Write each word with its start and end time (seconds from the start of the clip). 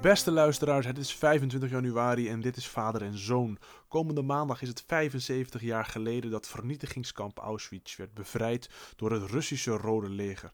Beste 0.00 0.30
luisteraars, 0.30 0.86
het 0.86 0.98
is 0.98 1.14
25 1.14 1.70
januari 1.70 2.28
en 2.28 2.40
dit 2.40 2.56
is 2.56 2.68
Vader 2.68 3.02
en 3.02 3.18
Zoon. 3.18 3.58
Komende 3.88 4.22
maandag 4.22 4.62
is 4.62 4.68
het 4.68 4.84
75 4.86 5.62
jaar 5.62 5.84
geleden 5.84 6.30
dat 6.30 6.48
vernietigingskamp 6.48 7.38
Auschwitz 7.38 7.96
werd 7.96 8.14
bevrijd 8.14 8.70
door 8.96 9.12
het 9.12 9.30
Russische 9.30 9.70
Rode 9.70 10.08
Leger. 10.08 10.52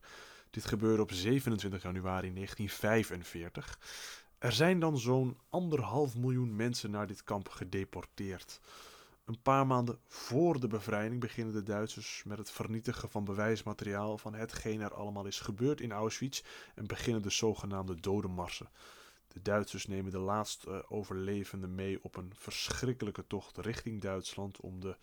Dit 0.51 0.65
gebeurde 0.65 1.03
op 1.03 1.12
27 1.12 1.83
januari 1.83 2.33
1945. 2.35 3.79
Er 4.39 4.53
zijn 4.53 4.80
dan 4.80 4.98
zo'n 4.98 5.39
anderhalf 5.51 6.17
miljoen 6.17 6.57
mensen 6.57 6.91
naar 6.91 7.07
dit 7.07 7.25
kamp 7.25 7.49
gedeporteerd. 7.49 8.61
Een 9.25 9.43
paar 9.43 9.67
maanden 9.67 9.99
voor 10.09 10.61
de 10.61 10.69
bevrijding 10.69 11.21
beginnen 11.21 11.55
de 11.55 11.63
Duitsers 11.63 12.23
met 12.25 12.39
het 12.39 12.51
vernietigen 12.51 13.11
van 13.11 13.25
bewijsmateriaal 13.25 14.19
van 14.19 14.34
hetgeen 14.34 14.81
er 14.81 14.95
allemaal 14.95 15.27
is 15.27 15.41
gebeurd 15.41 15.81
in 15.81 15.92
Auschwitz 15.92 16.42
en 16.75 16.87
beginnen 16.87 17.23
de 17.23 17.31
zogenaamde 17.31 17.95
dodenmarsen. 17.95 18.69
De 19.37 19.43
Duitsers 19.43 19.87
nemen 19.87 20.11
de 20.11 20.19
laatste 20.19 20.85
overlevenden 20.89 21.75
mee 21.75 22.05
op 22.05 22.17
een 22.17 22.33
verschrikkelijke 22.35 23.27
tocht 23.27 23.57
richting 23.57 24.01
Duitsland 24.01 24.61
om 24.61 24.81
de 24.81 24.97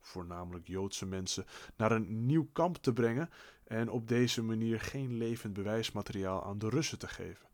voornamelijk 0.00 0.66
Joodse 0.66 1.06
mensen 1.06 1.46
naar 1.76 1.92
een 1.92 2.26
nieuw 2.26 2.48
kamp 2.52 2.76
te 2.76 2.92
brengen 2.92 3.30
en 3.64 3.88
op 3.90 4.08
deze 4.08 4.42
manier 4.42 4.80
geen 4.80 5.16
levend 5.16 5.52
bewijsmateriaal 5.52 6.44
aan 6.44 6.58
de 6.58 6.68
Russen 6.68 6.98
te 6.98 7.08
geven. 7.08 7.48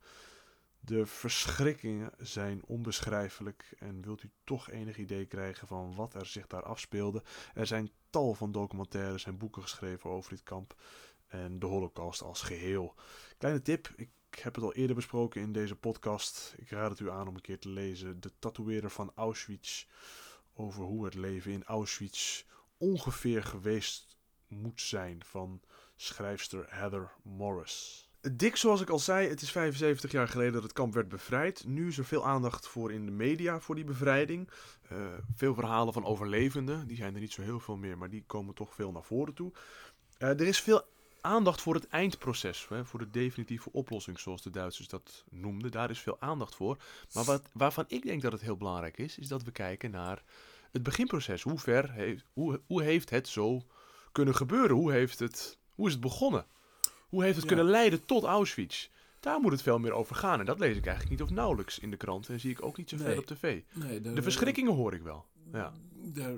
De 0.79 1.05
verschrikkingen 1.05 2.11
zijn 2.17 2.61
onbeschrijfelijk 2.65 3.73
en 3.79 4.01
wilt 4.01 4.23
u 4.23 4.29
toch 4.43 4.69
enig 4.69 4.97
idee 4.97 5.25
krijgen 5.25 5.67
van 5.67 5.95
wat 5.95 6.13
er 6.13 6.25
zich 6.25 6.47
daar 6.47 6.63
afspeelde? 6.63 7.23
Er 7.53 7.67
zijn 7.67 7.91
tal 8.09 8.33
van 8.33 8.51
documentaires 8.51 9.25
en 9.25 9.37
boeken 9.37 9.61
geschreven 9.61 10.09
over 10.09 10.29
dit 10.29 10.43
kamp 10.43 10.75
en 11.27 11.59
de 11.59 11.65
Holocaust 11.65 12.21
als 12.21 12.41
geheel. 12.41 12.95
Kleine 13.37 13.61
tip, 13.61 13.93
ik 13.95 14.09
heb 14.35 14.55
het 14.55 14.63
al 14.63 14.73
eerder 14.73 14.95
besproken 14.95 15.41
in 15.41 15.51
deze 15.51 15.75
podcast. 15.75 16.53
Ik 16.57 16.69
raad 16.69 16.89
het 16.89 16.99
u 16.99 17.09
aan 17.09 17.27
om 17.27 17.35
een 17.35 17.41
keer 17.41 17.59
te 17.59 17.69
lezen. 17.69 18.19
De 18.19 18.31
tatoeëerder 18.39 18.89
van 18.89 19.11
Auschwitz 19.15 19.85
over 20.53 20.83
hoe 20.83 21.05
het 21.05 21.13
leven 21.13 21.51
in 21.51 21.63
Auschwitz 21.63 22.43
ongeveer 22.77 23.43
geweest 23.43 24.17
moet 24.47 24.81
zijn 24.81 25.23
van 25.25 25.61
schrijfster 25.95 26.65
Heather 26.69 27.11
Morris. 27.23 28.09
Dik, 28.31 28.55
zoals 28.55 28.81
ik 28.81 28.89
al 28.89 28.99
zei, 28.99 29.29
het 29.29 29.41
is 29.41 29.51
75 29.51 30.11
jaar 30.11 30.27
geleden 30.27 30.53
dat 30.53 30.63
het 30.63 30.73
kamp 30.73 30.93
werd 30.93 31.09
bevrijd. 31.09 31.65
Nu 31.65 31.87
is 31.87 31.97
er 31.97 32.05
veel 32.05 32.25
aandacht 32.25 32.67
voor 32.67 32.91
in 32.91 33.05
de 33.05 33.11
media 33.11 33.59
voor 33.59 33.75
die 33.75 33.83
bevrijding. 33.83 34.49
Uh, 34.91 34.97
veel 35.35 35.53
verhalen 35.53 35.93
van 35.93 36.05
overlevenden, 36.05 36.87
die 36.87 36.97
zijn 36.97 37.13
er 37.13 37.19
niet 37.19 37.31
zo 37.31 37.41
heel 37.41 37.59
veel 37.59 37.77
meer, 37.77 37.97
maar 37.97 38.09
die 38.09 38.23
komen 38.25 38.53
toch 38.53 38.75
veel 38.75 38.91
naar 38.91 39.03
voren 39.03 39.33
toe. 39.33 39.51
Uh, 40.19 40.29
er 40.29 40.41
is 40.41 40.61
veel 40.61 40.85
aandacht 41.21 41.61
voor 41.61 41.73
het 41.73 41.87
eindproces, 41.87 42.67
hè, 42.69 42.85
voor 42.85 42.99
de 42.99 43.09
definitieve 43.09 43.71
oplossing, 43.71 44.19
zoals 44.19 44.41
de 44.41 44.49
Duitsers 44.49 44.87
dat 44.87 45.23
noemden. 45.29 45.71
Daar 45.71 45.89
is 45.89 45.99
veel 45.99 46.17
aandacht 46.19 46.55
voor. 46.55 46.77
Maar 47.13 47.23
wat, 47.23 47.41
waarvan 47.51 47.85
ik 47.87 48.03
denk 48.03 48.21
dat 48.21 48.31
het 48.31 48.41
heel 48.41 48.57
belangrijk 48.57 48.97
is, 48.97 49.17
is 49.17 49.27
dat 49.27 49.43
we 49.43 49.51
kijken 49.51 49.91
naar 49.91 50.23
het 50.71 50.83
beginproces. 50.83 51.41
Hoe 51.41 51.59
ver 51.59 51.91
heeft, 51.91 52.23
hoe, 52.33 52.61
hoe 52.67 52.83
heeft 52.83 53.09
het 53.09 53.27
zo 53.27 53.61
kunnen 54.11 54.35
gebeuren? 54.35 54.75
Hoe, 54.75 54.91
heeft 54.91 55.19
het, 55.19 55.57
hoe 55.75 55.87
is 55.87 55.91
het 55.91 56.01
begonnen? 56.01 56.45
Hoe 57.09 57.23
heeft 57.23 57.35
het 57.35 57.45
kunnen 57.45 57.65
leiden 57.65 58.05
tot 58.05 58.23
Auschwitz? 58.23 58.89
Daar 59.19 59.39
moet 59.39 59.51
het 59.51 59.61
veel 59.61 59.79
meer 59.79 59.91
over 59.91 60.15
gaan. 60.15 60.39
En 60.39 60.45
dat 60.45 60.59
lees 60.59 60.77
ik 60.77 60.85
eigenlijk 60.85 61.19
niet 61.19 61.29
of 61.29 61.35
nauwelijks 61.35 61.79
in 61.79 61.89
de 61.89 61.97
krant. 61.97 62.29
En 62.29 62.39
zie 62.39 62.51
ik 62.51 62.65
ook 62.65 62.77
niet 62.77 62.89
zo 62.89 62.97
veel 62.97 63.17
op 63.17 63.25
tv. 63.25 63.61
Nee, 63.73 64.01
de 64.01 64.21
verschrikkingen 64.21 64.73
hoor 64.73 64.93
ik 64.93 65.01
wel. 65.01 65.25
Ja. 65.51 65.73
Daar, 66.03 66.35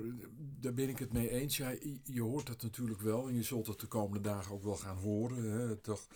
daar 0.60 0.74
ben 0.74 0.88
ik 0.88 0.98
het 0.98 1.12
mee 1.12 1.30
eens. 1.30 1.56
Ja, 1.56 1.74
je 2.02 2.22
hoort 2.22 2.48
het 2.48 2.62
natuurlijk 2.62 3.00
wel. 3.00 3.28
En 3.28 3.34
je 3.34 3.42
zult 3.42 3.66
het 3.66 3.80
de 3.80 3.86
komende 3.86 4.28
dagen 4.28 4.54
ook 4.54 4.62
wel 4.62 4.76
gaan 4.76 4.96
horen. 4.96 5.50
Hè. 5.50 5.76
Toch 5.76 6.06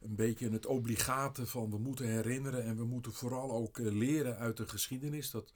een 0.00 0.14
beetje 0.14 0.50
het 0.50 0.66
obligate 0.66 1.46
van 1.46 1.70
we 1.70 1.78
moeten 1.78 2.06
herinneren. 2.06 2.64
En 2.64 2.76
we 2.76 2.84
moeten 2.84 3.12
vooral 3.12 3.52
ook 3.52 3.78
eh, 3.78 3.92
leren 3.92 4.36
uit 4.36 4.56
de 4.56 4.68
geschiedenis. 4.68 5.30
Dat 5.30 5.52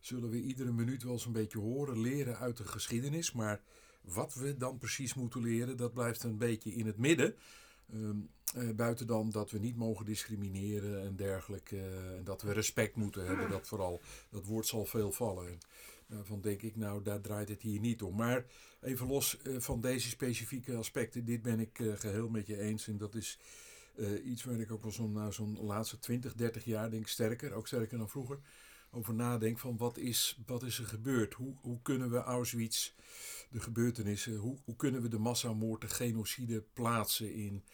zullen 0.00 0.30
we 0.30 0.40
iedere 0.40 0.72
minuut 0.72 1.02
wel 1.02 1.12
eens 1.12 1.26
een 1.26 1.32
beetje 1.32 1.58
horen. 1.58 2.00
Leren 2.00 2.38
uit 2.38 2.56
de 2.56 2.64
geschiedenis. 2.64 3.32
Maar 3.32 3.60
wat 4.00 4.34
we 4.34 4.56
dan 4.56 4.78
precies 4.78 5.14
moeten 5.14 5.42
leren, 5.42 5.76
dat 5.76 5.92
blijft 5.92 6.22
een 6.22 6.38
beetje 6.38 6.74
in 6.74 6.86
het 6.86 6.98
midden. 6.98 7.34
Ehm, 7.92 8.16
eh, 8.54 8.70
buiten 8.74 9.06
dan 9.06 9.30
dat 9.30 9.50
we 9.50 9.58
niet 9.58 9.76
mogen 9.76 10.04
discrimineren 10.04 11.02
en 11.02 11.16
dergelijke. 11.16 11.80
en 12.16 12.24
dat 12.24 12.42
we 12.42 12.52
respect 12.52 12.96
moeten 12.96 13.26
hebben. 13.26 13.50
Dat 13.50 13.66
vooral, 13.68 14.00
dat 14.30 14.44
woord 14.44 14.66
zal 14.66 14.84
veel 14.84 15.12
vallen. 15.12 15.58
En 16.08 16.16
daarvan 16.16 16.40
denk 16.40 16.62
ik, 16.62 16.76
nou 16.76 17.02
daar 17.02 17.20
draait 17.20 17.48
het 17.48 17.62
hier 17.62 17.80
niet 17.80 18.02
om. 18.02 18.16
Maar 18.16 18.44
even 18.80 19.06
los 19.06 19.42
eh, 19.42 19.54
van 19.58 19.80
deze 19.80 20.08
specifieke 20.08 20.76
aspecten. 20.76 21.24
Dit 21.24 21.42
ben 21.42 21.60
ik 21.60 21.78
eh, 21.78 21.92
geheel 21.94 22.28
met 22.28 22.46
je 22.46 22.58
eens. 22.60 22.88
En 22.88 22.96
dat 22.96 23.14
is 23.14 23.38
iets 24.24 24.44
waar 24.44 24.60
ik 24.60 24.70
ook 24.70 24.82
wel 24.82 24.92
zo'n 24.92 25.12
nou, 25.12 25.32
zo'n 25.32 25.58
laatste 25.60 25.98
20, 25.98 26.34
30 26.34 26.64
jaar 26.64 26.90
denk 26.90 27.06
sterker. 27.06 27.52
Ook 27.52 27.66
sterker 27.66 27.98
dan 27.98 28.08
vroeger. 28.08 28.38
Over 28.90 29.14
nadenk 29.14 29.58
van 29.58 29.76
wat 29.76 29.98
is, 29.98 30.38
wat 30.46 30.62
is 30.62 30.78
er 30.78 30.86
gebeurd? 30.86 31.34
Hoe, 31.34 31.54
hoe 31.60 31.82
kunnen 31.82 32.10
we 32.10 32.16
Auschwitz 32.16 32.92
de 33.50 33.60
gebeurtenissen. 33.60 34.36
Hoe, 34.36 34.58
hoe 34.64 34.76
kunnen 34.76 35.02
we 35.02 35.08
de 35.08 35.18
massamoord, 35.18 35.80
de 35.80 35.88
genocide 35.88 36.64
plaatsen 36.72 37.34
in, 37.34 37.64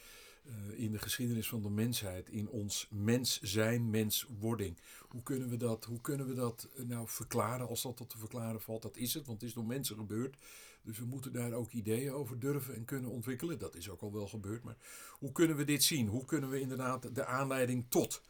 uh, 0.45 0.79
in 0.79 0.93
de 0.93 0.99
geschiedenis 0.99 1.49
van 1.49 1.63
de 1.63 1.71
mensheid, 1.71 2.29
in 2.29 2.49
ons 2.49 2.89
mens 2.91 3.41
zijn, 3.41 3.91
menswording? 3.91 4.79
Hoe 5.09 5.23
kunnen 5.23 5.49
we 5.49 5.57
dat, 5.57 5.85
hoe 5.85 6.01
kunnen 6.01 6.27
we 6.27 6.35
dat 6.35 6.69
eh, 6.77 6.85
nou 6.85 7.09
verklaren 7.09 7.69
als 7.69 7.83
dat 7.83 7.97
tot 7.97 8.11
te 8.11 8.19
verklaren 8.19 8.61
valt? 8.61 8.83
Dat 8.83 8.97
is 8.97 9.15
het, 9.15 9.27
want 9.27 9.41
het 9.41 9.49
is 9.49 9.55
door 9.55 9.67
mensen 9.67 9.97
gebeurd. 9.97 10.37
Dus 10.83 10.99
we 10.99 11.05
moeten 11.05 11.33
daar 11.33 11.53
ook 11.53 11.73
ideeën 11.73 12.13
over 12.13 12.39
durven 12.39 12.75
en 12.75 12.85
kunnen 12.85 13.11
ontwikkelen. 13.11 13.59
Dat 13.59 13.75
is 13.75 13.89
ook 13.89 14.01
al 14.01 14.13
wel 14.13 14.27
gebeurd. 14.27 14.63
Maar 14.63 14.77
hoe 15.11 15.33
kunnen 15.33 15.57
we 15.57 15.65
dit 15.65 15.83
zien? 15.83 16.09
Hoe 16.09 16.25
kunnen 16.25 16.51
we 16.51 16.61
inderdaad 16.61 17.15
de 17.15 17.25
aanleiding 17.25 17.85
tot 17.89 18.23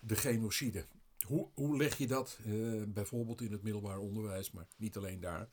de 0.00 0.16
genocide? 0.16 0.84
Hoe, 1.26 1.48
hoe 1.54 1.76
leg 1.76 1.98
je 1.98 2.06
dat 2.06 2.38
uh, 2.46 2.82
bijvoorbeeld 2.86 3.40
in 3.40 3.52
het 3.52 3.62
middelbaar 3.62 3.98
onderwijs, 3.98 4.50
maar 4.50 4.66
niet 4.76 4.96
alleen 4.96 5.20
daar? 5.20 5.48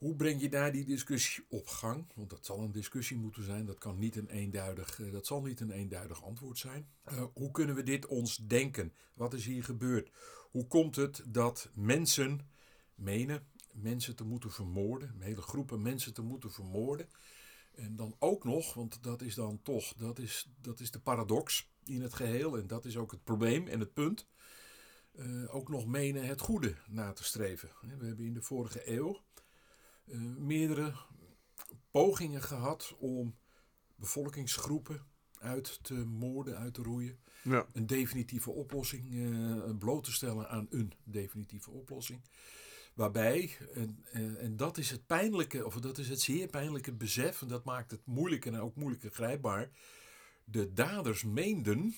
Hoe 0.00 0.16
breng 0.16 0.40
je 0.40 0.48
daar 0.48 0.72
die 0.72 0.84
discussie 0.84 1.44
op 1.48 1.66
gang? 1.66 2.06
Want 2.14 2.30
dat 2.30 2.46
zal 2.46 2.58
een 2.58 2.72
discussie 2.72 3.16
moeten 3.16 3.44
zijn. 3.44 3.66
Dat, 3.66 3.78
kan 3.78 3.98
niet 3.98 4.16
een 4.16 4.28
eenduidig, 4.28 5.00
eh, 5.00 5.12
dat 5.12 5.26
zal 5.26 5.42
niet 5.42 5.60
een 5.60 5.70
eenduidig 5.70 6.24
antwoord 6.24 6.58
zijn. 6.58 6.88
Uh, 7.12 7.24
hoe 7.34 7.50
kunnen 7.50 7.74
we 7.74 7.82
dit 7.82 8.06
ons 8.06 8.36
denken? 8.36 8.92
Wat 9.14 9.34
is 9.34 9.44
hier 9.44 9.64
gebeurd? 9.64 10.10
Hoe 10.50 10.66
komt 10.66 10.96
het 10.96 11.22
dat 11.26 11.70
mensen 11.74 12.40
menen 12.94 13.46
mensen 13.72 14.16
te 14.16 14.24
moeten 14.24 14.50
vermoorden, 14.50 15.14
hele 15.18 15.42
groepen 15.42 15.82
mensen 15.82 16.14
te 16.14 16.22
moeten 16.22 16.52
vermoorden? 16.52 17.08
En 17.74 17.96
dan 17.96 18.16
ook 18.18 18.44
nog, 18.44 18.74
want 18.74 19.02
dat 19.02 19.22
is 19.22 19.34
dan 19.34 19.62
toch, 19.62 19.94
dat 19.94 20.18
is, 20.18 20.50
dat 20.60 20.80
is 20.80 20.90
de 20.90 21.00
paradox 21.00 21.70
in 21.84 22.02
het 22.02 22.14
geheel. 22.14 22.58
En 22.58 22.66
dat 22.66 22.84
is 22.84 22.96
ook 22.96 23.10
het 23.10 23.24
probleem 23.24 23.68
en 23.68 23.80
het 23.80 23.92
punt. 23.92 24.26
Uh, 25.14 25.54
ook 25.54 25.68
nog 25.68 25.86
menen 25.86 26.26
het 26.26 26.40
goede 26.40 26.76
na 26.88 27.12
te 27.12 27.24
streven. 27.24 27.70
We 27.80 28.06
hebben 28.06 28.24
in 28.24 28.34
de 28.34 28.42
vorige 28.42 28.90
eeuw 28.90 29.20
uh, 30.10 30.36
meerdere 30.36 30.94
pogingen 31.90 32.42
gehad 32.42 32.96
om 32.98 33.36
bevolkingsgroepen 33.94 35.06
uit 35.38 35.78
te 35.82 35.94
moorden, 35.94 36.56
uit 36.56 36.74
te 36.74 36.82
roeien. 36.82 37.18
Ja. 37.42 37.66
Een 37.72 37.86
definitieve 37.86 38.50
oplossing 38.50 39.12
uh, 39.12 39.76
bloot 39.78 40.04
te 40.04 40.12
stellen 40.12 40.48
aan 40.48 40.66
een 40.70 40.92
definitieve 41.04 41.70
oplossing. 41.70 42.22
Waarbij, 42.94 43.56
en, 43.74 44.04
uh, 44.12 44.42
en 44.42 44.56
dat 44.56 44.78
is 44.78 44.90
het 44.90 45.06
pijnlijke, 45.06 45.66
of 45.66 45.74
dat 45.74 45.98
is 45.98 46.08
het 46.08 46.20
zeer 46.20 46.46
pijnlijke 46.46 46.92
besef, 46.92 47.42
en 47.42 47.48
dat 47.48 47.64
maakt 47.64 47.90
het 47.90 48.06
moeilijk 48.06 48.46
en 48.46 48.60
ook 48.60 48.76
moeilijk 48.76 49.14
grijpbaar. 49.14 49.70
De 50.44 50.72
daders 50.72 51.24
meenden, 51.24 51.94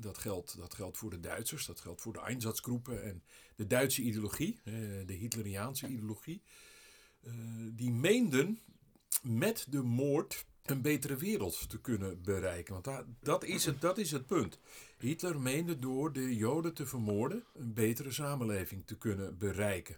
dat 0.00 0.18
geldt, 0.18 0.56
dat 0.56 0.74
geldt 0.74 0.98
voor 0.98 1.10
de 1.10 1.20
Duitsers, 1.20 1.66
dat 1.66 1.80
geldt 1.80 2.00
voor 2.00 2.12
de 2.12 2.20
Einsatzgroepen 2.20 3.02
en 3.02 3.22
de 3.56 3.66
Duitse 3.66 4.02
ideologie, 4.02 4.60
de 5.06 5.16
Hitleriaanse 5.18 5.88
ideologie 5.88 6.42
die 7.72 7.90
meenden 7.90 8.58
met 9.22 9.66
de 9.70 9.82
moord 9.82 10.44
een 10.64 10.82
betere 10.82 11.16
wereld 11.16 11.68
te 11.68 11.80
kunnen 11.80 12.22
bereiken. 12.22 12.72
Want 12.72 12.84
daar, 12.84 13.04
dat, 13.20 13.44
is 13.44 13.64
het, 13.64 13.80
dat 13.80 13.98
is 13.98 14.10
het 14.10 14.26
punt. 14.26 14.58
Hitler 14.98 15.40
meende 15.40 15.78
door 15.78 16.12
de 16.12 16.36
Joden 16.36 16.74
te 16.74 16.86
vermoorden 16.86 17.44
een 17.54 17.72
betere 17.72 18.12
samenleving 18.12 18.86
te 18.86 18.96
kunnen 18.96 19.38
bereiken. 19.38 19.96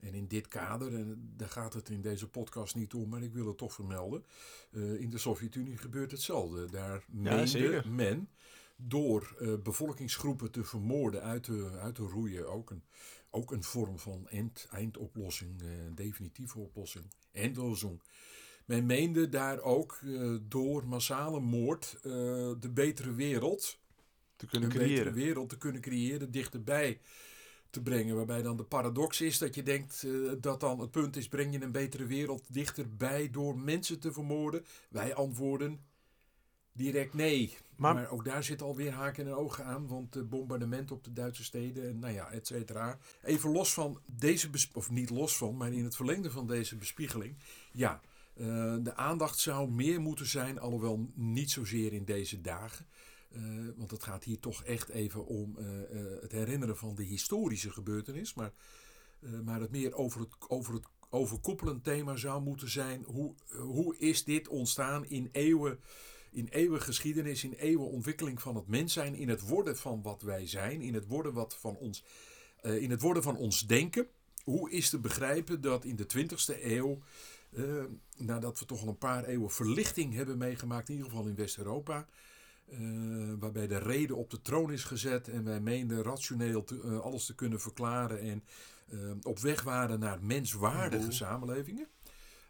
En 0.00 0.14
in 0.14 0.26
dit 0.26 0.48
kader, 0.48 0.94
en 0.94 1.32
daar 1.36 1.48
gaat 1.48 1.74
het 1.74 1.88
in 1.88 2.00
deze 2.00 2.28
podcast 2.28 2.74
niet 2.74 2.94
om, 2.94 3.08
maar 3.08 3.22
ik 3.22 3.32
wil 3.32 3.46
het 3.46 3.58
toch 3.58 3.72
vermelden. 3.72 4.24
Uh, 4.70 5.00
in 5.00 5.10
de 5.10 5.18
Sovjet-Unie 5.18 5.76
gebeurt 5.76 6.10
hetzelfde. 6.10 6.70
Daar 6.70 7.04
meende 7.10 7.82
men 7.88 8.28
door 8.76 9.36
uh, 9.40 9.54
bevolkingsgroepen 9.62 10.50
te 10.50 10.64
vermoorden, 10.64 11.22
uit 11.22 11.42
te, 11.42 11.78
uit 11.80 11.94
te 11.94 12.02
roeien, 12.02 12.48
ook 12.48 12.70
een 12.70 12.82
ook 13.30 13.52
een 13.52 13.64
vorm 13.64 13.98
van 13.98 14.28
eind, 14.28 14.66
eindoplossing, 14.70 15.62
eh, 15.62 15.68
definitieve 15.94 16.58
oplossing, 16.58 17.04
eindlozing. 17.32 18.02
Men 18.64 18.86
meende 18.86 19.28
daar 19.28 19.60
ook 19.60 20.00
uh, 20.04 20.38
door 20.42 20.86
massale 20.86 21.40
moord 21.40 21.96
uh, 21.96 22.02
de 22.60 22.70
betere 22.72 23.14
wereld 23.14 23.78
te 24.36 24.46
kunnen 24.46 24.70
een 24.70 24.76
creëren. 24.76 24.96
betere 24.96 25.24
wereld 25.24 25.48
te 25.48 25.58
kunnen 25.58 25.80
creëren, 25.80 26.30
dichterbij 26.30 27.00
te 27.70 27.82
brengen. 27.82 28.16
Waarbij 28.16 28.42
dan 28.42 28.56
de 28.56 28.64
paradox 28.64 29.20
is 29.20 29.38
dat 29.38 29.54
je 29.54 29.62
denkt 29.62 30.02
uh, 30.02 30.32
dat 30.40 30.60
dan 30.60 30.80
het 30.80 30.90
punt 30.90 31.16
is: 31.16 31.28
breng 31.28 31.52
je 31.52 31.62
een 31.62 31.72
betere 31.72 32.06
wereld 32.06 32.54
dichterbij 32.54 33.30
door 33.30 33.58
mensen 33.58 34.00
te 34.00 34.12
vermoorden? 34.12 34.64
Wij 34.88 35.14
antwoorden: 35.14 35.80
direct 36.80 37.14
nee. 37.14 37.56
Maar, 37.76 38.10
ook 38.10 38.24
daar 38.24 38.44
zit 38.44 38.62
alweer 38.62 38.92
haken 38.92 39.26
en 39.26 39.34
ogen 39.34 39.64
aan, 39.64 39.86
want 39.86 40.12
de 40.12 40.24
bombardement 40.24 40.90
op 40.90 41.04
de 41.04 41.12
Duitse 41.12 41.44
steden, 41.44 41.88
en 41.88 41.98
nou 41.98 42.14
ja, 42.14 42.30
et 42.30 42.46
cetera. 42.46 42.98
Even 43.22 43.50
los 43.50 43.72
van 43.72 44.00
deze, 44.06 44.50
of 44.72 44.90
niet 44.90 45.10
los 45.10 45.36
van, 45.36 45.56
maar 45.56 45.72
in 45.72 45.84
het 45.84 45.96
verlengde 45.96 46.30
van 46.30 46.46
deze 46.46 46.76
bespiegeling. 46.76 47.36
Ja, 47.72 48.00
uh, 48.34 48.76
de 48.82 48.94
aandacht 48.94 49.38
zou 49.38 49.70
meer 49.70 50.00
moeten 50.00 50.26
zijn, 50.26 50.58
alhoewel 50.58 51.10
niet 51.14 51.50
zozeer 51.50 51.92
in 51.92 52.04
deze 52.04 52.40
dagen. 52.40 52.86
Uh, 53.32 53.68
want 53.76 53.90
het 53.90 54.02
gaat 54.02 54.24
hier 54.24 54.38
toch 54.38 54.64
echt 54.64 54.88
even 54.88 55.26
om 55.26 55.56
uh, 55.58 55.66
het 56.20 56.32
herinneren 56.32 56.76
van 56.76 56.94
de 56.94 57.04
historische 57.04 57.70
gebeurtenis. 57.70 58.34
Maar, 58.34 58.52
maar 59.44 59.60
het 59.60 59.70
meer 59.70 59.94
over 59.94 60.20
het, 60.20 60.34
over 60.48 60.74
het 60.74 60.86
overkoepelend 61.10 61.84
thema 61.84 62.16
zou 62.16 62.42
moeten 62.42 62.70
zijn: 62.70 63.02
hoe, 63.02 63.34
hoe 63.58 63.96
is 63.98 64.24
dit 64.24 64.48
ontstaan 64.48 65.06
in 65.06 65.28
eeuwen 65.32 65.78
in 66.30 66.48
eeuwige 66.48 66.84
geschiedenis, 66.84 67.44
in 67.44 67.52
eeuwen 67.52 67.86
ontwikkeling 67.86 68.42
van 68.42 68.56
het 68.56 68.66
mens 68.66 68.92
zijn, 68.92 69.14
in 69.14 69.28
het 69.28 69.40
worden 69.40 69.76
van 69.76 70.02
wat 70.02 70.22
wij 70.22 70.46
zijn, 70.46 70.82
in 70.82 70.94
het 70.94 71.06
worden, 71.06 71.32
wat 71.32 71.56
van 71.56 71.76
ons, 71.76 72.04
uh, 72.62 72.82
in 72.82 72.90
het 72.90 73.00
worden 73.00 73.22
van 73.22 73.36
ons 73.36 73.66
denken. 73.66 74.06
Hoe 74.44 74.70
is 74.70 74.90
te 74.90 74.98
begrijpen 74.98 75.60
dat 75.60 75.84
in 75.84 75.96
de 75.96 76.06
20e 76.06 76.62
eeuw, 76.62 76.98
uh, 77.50 77.84
nadat 78.16 78.58
we 78.58 78.64
toch 78.64 78.82
al 78.82 78.88
een 78.88 78.98
paar 78.98 79.24
eeuwen 79.24 79.50
verlichting 79.50 80.14
hebben 80.14 80.38
meegemaakt, 80.38 80.88
in 80.88 80.94
ieder 80.94 81.10
geval 81.10 81.26
in 81.26 81.34
West-Europa, 81.34 82.06
uh, 82.68 82.78
waarbij 83.38 83.66
de 83.66 83.78
reden 83.78 84.16
op 84.16 84.30
de 84.30 84.42
troon 84.42 84.72
is 84.72 84.84
gezet 84.84 85.28
en 85.28 85.44
wij 85.44 85.60
meenden 85.60 86.02
rationeel 86.02 86.64
te, 86.64 87.00
alles 87.02 87.26
te 87.26 87.34
kunnen 87.34 87.60
verklaren 87.60 88.20
en 88.20 88.44
op 89.22 89.38
weg 89.38 89.62
waren 89.62 90.00
naar 90.00 90.22
menswaardige 90.22 91.12
samenlevingen. 91.12 91.88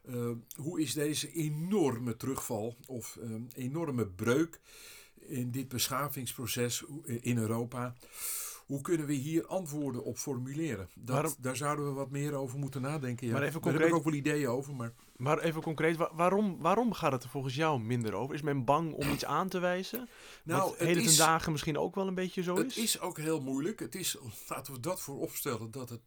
Uh, 0.09 0.31
hoe 0.55 0.81
is 0.81 0.95
deze 0.95 1.33
enorme 1.33 2.17
terugval 2.17 2.77
of 2.87 3.19
uh, 3.23 3.35
enorme 3.55 4.07
breuk 4.07 4.61
in 5.15 5.51
dit 5.51 5.69
beschavingsproces 5.69 6.85
in 7.05 7.39
Europa? 7.39 7.95
Hoe 8.71 8.81
kunnen 8.81 9.07
we 9.07 9.13
hier 9.13 9.47
antwoorden 9.47 10.05
op 10.05 10.19
formuleren? 10.19 10.89
Dat, 10.95 11.15
Waarom, 11.15 11.35
daar 11.39 11.57
zouden 11.57 11.87
we 11.87 11.93
wat 11.93 12.11
meer 12.11 12.35
over 12.35 12.59
moeten 12.59 12.81
nadenken. 12.81 13.27
Ja. 13.27 13.33
Maar 13.33 13.43
even 13.43 13.61
concreet, 13.61 13.73
daar 13.73 13.83
heb 13.83 13.91
ik 13.91 14.07
ook 14.07 14.11
wel 14.13 14.21
ideeën 14.21 14.49
over. 14.49 14.75
Maar, 14.75 14.93
maar 15.17 15.39
even 15.39 15.63
concreet, 15.63 15.97
waarom, 16.13 16.59
waarom 16.59 16.93
gaat 16.93 17.13
het 17.13 17.23
er 17.23 17.29
volgens 17.29 17.55
jou 17.55 17.81
minder 17.81 18.15
over? 18.15 18.35
Is 18.35 18.43
men 18.43 18.65
bang 18.65 18.93
om 18.93 19.11
iets 19.11 19.25
aan 19.25 19.49
te 19.49 19.59
wijzen? 19.59 20.09
Nou, 20.45 20.71
Wat 20.71 20.79
heden 20.79 21.05
ten 21.05 21.17
dagen 21.17 21.53
misschien 21.53 21.79
ook 21.79 21.95
wel 21.95 22.07
een 22.07 22.15
beetje 22.15 22.43
zo 22.43 22.57
het 22.57 22.67
is? 22.67 22.75
Het 22.75 22.85
is 22.85 23.01
ook 23.01 23.19
heel 23.19 23.41
moeilijk. 23.41 23.81
Het 23.81 23.95
is, 23.95 24.17
laten 24.49 24.73
we 24.73 24.81
dat 24.81 25.01
voor 25.01 25.21
opstellen, 25.21 25.71
dat 25.71 25.89
het, 25.89 26.01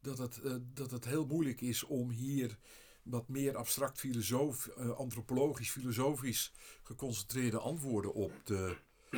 dat 0.00 0.18
het, 0.18 0.40
uh, 0.44 0.54
dat 0.74 0.90
het 0.90 1.04
heel 1.04 1.26
moeilijk 1.26 1.60
is 1.60 1.84
om 1.84 2.10
hier 2.10 2.58
wat 3.02 3.28
meer 3.28 3.56
abstract 3.56 3.98
filosoof, 3.98 4.70
uh, 4.78 4.90
antropologisch, 4.90 5.70
filosofisch 5.70 6.52
geconcentreerde 6.82 7.58
antwoorden 7.58 8.14
op 8.14 8.32
te 8.44 8.76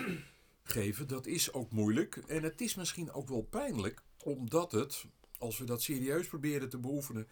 geven. 0.63 1.09
Dat 1.09 1.27
is 1.27 1.53
ook 1.53 1.71
moeilijk. 1.71 2.17
En 2.17 2.43
het 2.43 2.61
is 2.61 2.75
misschien 2.75 3.13
ook 3.13 3.29
wel 3.29 3.43
pijnlijk, 3.43 4.03
omdat 4.23 4.73
het, 4.73 5.05
als 5.39 5.59
we 5.59 5.65
dat 5.65 5.83
serieus 5.83 6.27
proberen 6.27 6.69
te 6.69 6.79
beoefenen, 6.79 7.29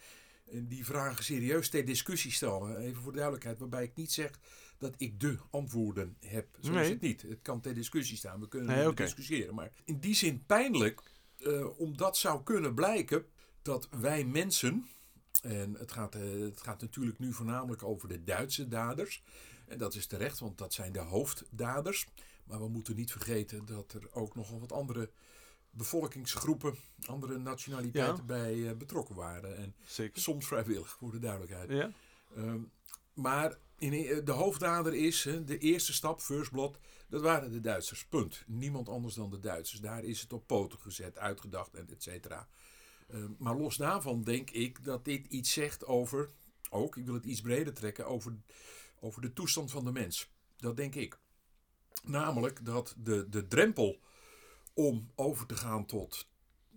en 0.52 0.67
die 0.67 0.85
vragen 0.85 1.25
serieus 1.25 1.69
ter 1.69 1.85
discussie 1.85 2.32
stellen. 2.32 2.76
Even 2.76 3.02
voor 3.02 3.12
duidelijkheid, 3.12 3.58
waarbij 3.58 3.85
ik 3.85 3.94
niet 3.94 4.12
zeg 4.12 4.31
dat 4.79 4.94
ik 4.97 5.20
de 5.20 5.38
antwoorden 5.50 6.17
heb. 6.20 6.47
Zo 6.61 6.73
is 6.73 6.88
het 6.88 7.00
niet. 7.00 7.23
Het 7.23 7.43
kan 7.43 7.61
ter 7.61 7.75
discussie 7.75 8.17
staan. 8.17 8.41
We 8.41 8.49
kunnen 8.49 8.76
nee, 8.76 8.88
okay. 8.88 9.06
discussiëren. 9.06 9.55
Maar 9.55 9.73
in 9.85 9.99
die 9.99 10.14
zin 10.14 10.44
pijnlijk, 10.47 11.02
uh, 11.38 11.79
omdat 11.79 12.17
zou 12.17 12.43
kunnen 12.43 12.75
blijken 12.75 13.25
dat 13.62 13.88
wij 13.91 14.25
mensen, 14.25 14.87
en 15.40 15.75
het 15.75 15.92
gaat, 15.92 16.16
uh, 16.16 16.44
het 16.44 16.60
gaat 16.60 16.81
natuurlijk 16.81 17.19
nu 17.19 17.32
voornamelijk 17.32 17.82
over 17.82 18.08
de 18.08 18.25
Duitse 18.25 18.69
daders. 18.69 19.22
En 19.66 19.78
dat 19.78 19.94
is 19.94 20.06
terecht, 20.06 20.38
want 20.38 20.58
dat 20.58 20.72
zijn 20.72 20.92
de 20.92 20.98
hoofddaders. 20.98 22.06
Maar 22.44 22.58
we 22.58 22.69
moeten 22.69 22.96
niet 22.96 23.12
vergeten 23.12 23.64
dat 23.64 23.92
er 23.92 24.12
ook 24.12 24.34
nogal 24.34 24.60
wat 24.60 24.72
andere 24.72 25.10
bevolkingsgroepen, 25.70 26.75
andere 27.04 27.38
nationaliteiten 27.38 28.26
bij 28.26 28.54
uh, 28.54 28.72
betrokken 28.72 29.14
waren. 29.14 29.56
En 29.56 29.75
Zeker. 29.87 30.20
soms 30.20 30.46
vrijwillig, 30.46 30.88
voor 30.88 31.10
de 31.10 31.19
duidelijkheid. 31.19 31.70
Ja. 31.70 31.90
Uh, 32.37 32.54
maar 33.14 33.58
in, 33.78 33.92
eh, 33.92 34.25
de 34.25 34.32
hoofddader 34.32 34.94
is, 34.94 35.28
de 35.44 35.58
eerste 35.58 35.92
stap, 35.92 36.20
first 36.20 36.50
blood, 36.50 36.78
dat 37.08 37.22
waren 37.22 37.52
de 37.52 37.60
Duitsers. 37.60 38.06
Punt. 38.06 38.44
Niemand 38.46 38.88
anders 38.88 39.14
dan 39.14 39.31
de 39.31 39.38
Duitsers. 39.38 39.81
Daar 39.81 40.04
is 40.04 40.20
het 40.20 40.32
op 40.32 40.46
poten 40.46 40.78
gezet, 40.78 41.19
uitgedacht 41.19 41.75
en 41.75 41.88
et 41.90 42.02
cetera. 42.02 42.48
Uh, 43.14 43.24
maar 43.38 43.56
los 43.56 43.76
daarvan 43.76 44.22
denk 44.22 44.50
ik 44.50 44.84
dat 44.84 45.04
dit 45.04 45.26
iets 45.26 45.52
zegt 45.52 45.86
over, 45.86 46.30
ook, 46.70 46.96
ik 46.96 47.04
wil 47.04 47.14
het 47.14 47.24
iets 47.24 47.40
breder 47.40 47.74
trekken, 47.74 48.06
over, 48.06 48.36
over 49.00 49.22
de 49.22 49.32
toestand 49.32 49.70
van 49.70 49.84
de 49.84 49.92
mens. 49.92 50.30
Dat 50.56 50.76
denk 50.76 50.94
ik. 50.94 51.18
Namelijk 52.02 52.64
dat 52.64 52.94
de, 52.98 53.28
de 53.28 53.46
drempel 53.46 54.00
om 54.74 55.10
over 55.14 55.46
te 55.46 55.56
gaan 55.56 55.86
tot 55.86 56.28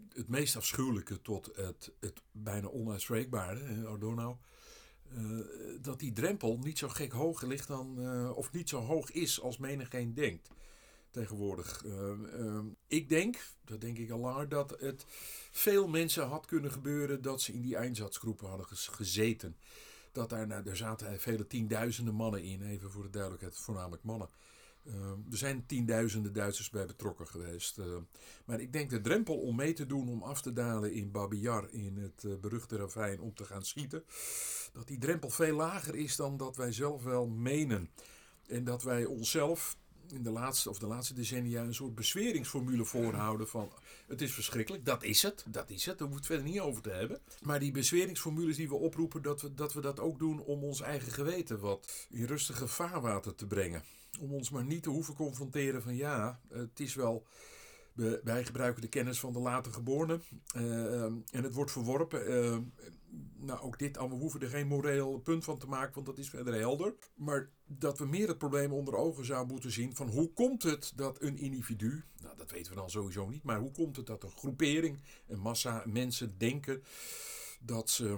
het 0.09 0.27
meest 0.27 0.55
afschuwelijke, 0.55 1.21
tot 1.21 1.51
het, 1.55 1.91
het 1.99 2.21
bijna 2.31 2.67
onuitspreekbare, 2.67 3.87
Adorno, 3.87 4.39
uh, 5.17 5.45
dat 5.81 5.99
die 5.99 6.11
drempel 6.11 6.57
niet 6.57 6.77
zo 6.77 6.89
gek 6.89 7.11
hoog 7.11 7.41
ligt 7.41 7.67
dan, 7.67 7.95
uh, 7.99 8.37
of 8.37 8.51
niet 8.51 8.69
zo 8.69 8.79
hoog 8.79 9.11
is 9.11 9.41
als 9.41 9.57
menigeen 9.57 10.13
denkt 10.13 10.49
tegenwoordig. 11.13 11.83
Uh, 11.85 12.59
ik 12.87 13.09
denk, 13.09 13.37
dat 13.65 13.81
denk 13.81 13.97
ik 13.97 14.11
al 14.11 14.19
langer, 14.19 14.49
dat 14.49 14.75
het 14.79 15.05
veel 15.51 15.87
mensen 15.87 16.27
had 16.27 16.45
kunnen 16.45 16.71
gebeuren 16.71 17.21
dat 17.21 17.41
ze 17.41 17.53
in 17.53 17.61
die 17.61 17.75
eindsatsgroepen 17.75 18.47
hadden 18.47 18.67
gezeten. 18.69 19.57
Dat 20.11 20.29
daar, 20.29 20.47
nou, 20.47 20.69
er 20.69 20.77
zaten 20.77 21.19
vele 21.19 21.47
tienduizenden 21.47 22.13
mannen 22.13 22.43
in, 22.43 22.63
even 22.63 22.91
voor 22.91 23.03
de 23.03 23.09
duidelijkheid, 23.09 23.57
voornamelijk 23.57 24.03
mannen. 24.03 24.29
Uh, 24.87 24.93
er 25.31 25.37
zijn 25.37 25.65
tienduizenden 25.65 26.33
Duitsers 26.33 26.69
bij 26.69 26.85
betrokken 26.85 27.27
geweest. 27.27 27.77
Maar 28.45 28.59
ik 28.59 28.73
denk 28.73 28.89
de 28.89 29.01
drempel 29.01 29.39
om 29.39 29.55
mee 29.55 29.73
te 29.73 29.85
doen, 29.85 30.09
om 30.09 30.23
af 30.23 30.41
te 30.41 30.53
dalen 30.53 30.93
in 30.93 31.11
Babiyar, 31.11 31.67
in 31.71 31.97
het 31.97 32.23
uh, 32.23 32.35
beruchte 32.35 32.75
ravijn, 32.77 33.21
om 33.21 33.33
te 33.33 33.45
gaan 33.45 33.65
schieten, 33.65 34.03
dat 34.73 34.87
die 34.87 34.97
drempel 34.97 35.29
veel 35.29 35.55
lager 35.55 35.95
is 35.95 36.15
dan 36.15 36.37
dat 36.37 36.55
wij 36.55 36.71
zelf 36.71 37.03
wel 37.03 37.27
menen. 37.27 37.89
En 38.47 38.63
dat 38.63 38.83
wij 38.83 39.05
onszelf 39.05 39.75
in 40.11 40.23
de 40.23 40.29
laatste 40.29 40.69
of 40.69 40.79
de 40.79 40.87
laatste 40.87 41.13
decennia 41.13 41.61
een 41.61 41.73
soort 41.73 41.95
bezweringsformule 41.95 42.85
voorhouden 42.85 43.47
van 43.47 43.71
het 44.07 44.21
is 44.21 44.33
verschrikkelijk, 44.33 44.85
dat 44.85 45.03
is 45.03 45.21
het, 45.21 45.45
dat 45.47 45.69
is 45.69 45.85
het, 45.85 45.97
daar 45.97 46.07
hoeven 46.07 46.27
we 46.27 46.33
het 46.33 46.41
verder 46.41 46.45
niet 46.45 46.69
over 46.69 46.81
te 46.81 46.89
hebben. 46.89 47.19
Maar 47.41 47.59
die 47.59 47.71
bezweringsformules 47.71 48.55
die 48.55 48.69
we 48.69 48.75
oproepen, 48.75 49.21
dat 49.21 49.41
we, 49.41 49.53
dat 49.53 49.73
we 49.73 49.81
dat 49.81 49.99
ook 49.99 50.19
doen 50.19 50.39
om 50.39 50.63
ons 50.63 50.81
eigen 50.81 51.11
geweten 51.11 51.59
wat 51.59 52.07
in 52.09 52.25
rustige 52.25 52.67
vaarwater 52.67 53.35
te 53.35 53.47
brengen. 53.47 53.83
Om 54.19 54.33
ons 54.33 54.49
maar 54.49 54.65
niet 54.65 54.83
te 54.83 54.89
hoeven 54.89 55.13
confronteren 55.13 55.81
van 55.81 55.95
ja, 55.95 56.39
het 56.49 56.79
is 56.79 56.95
wel 56.95 57.25
wij 58.23 58.45
gebruiken 58.45 58.81
de 58.81 58.87
kennis 58.87 59.19
van 59.19 59.33
de 59.33 59.39
later 59.39 59.73
geborenen 59.73 60.21
uh, 60.55 61.03
en 61.03 61.43
het 61.43 61.53
wordt 61.53 61.71
verworpen. 61.71 62.29
Uh, 62.29 62.57
nou, 63.35 63.61
ook 63.61 63.79
dit, 63.79 63.97
we 63.97 64.03
hoeven 64.03 64.41
er 64.41 64.49
geen 64.49 64.67
moreel 64.67 65.19
punt 65.19 65.43
van 65.43 65.57
te 65.57 65.67
maken, 65.67 65.93
want 65.93 66.05
dat 66.05 66.17
is 66.17 66.29
verder 66.29 66.53
helder. 66.53 66.93
Maar 67.15 67.49
dat 67.65 67.97
we 67.97 68.05
meer 68.05 68.27
het 68.27 68.37
probleem 68.37 68.73
onder 68.73 68.95
ogen 68.95 69.25
zouden 69.25 69.51
moeten 69.51 69.71
zien 69.71 69.95
van 69.95 70.09
hoe 70.09 70.33
komt 70.33 70.63
het 70.63 70.93
dat 70.95 71.21
een 71.21 71.37
individu, 71.37 72.03
nou 72.21 72.37
dat 72.37 72.51
weten 72.51 72.71
we 72.71 72.77
dan 72.77 72.89
sowieso 72.89 73.29
niet, 73.29 73.43
maar 73.43 73.59
hoe 73.59 73.71
komt 73.71 73.95
het 73.95 74.05
dat 74.05 74.23
een 74.23 74.31
groepering, 74.31 74.99
een 75.27 75.39
massa 75.39 75.83
mensen 75.85 76.37
denken 76.37 76.83
dat 77.59 77.89
ze 77.89 78.17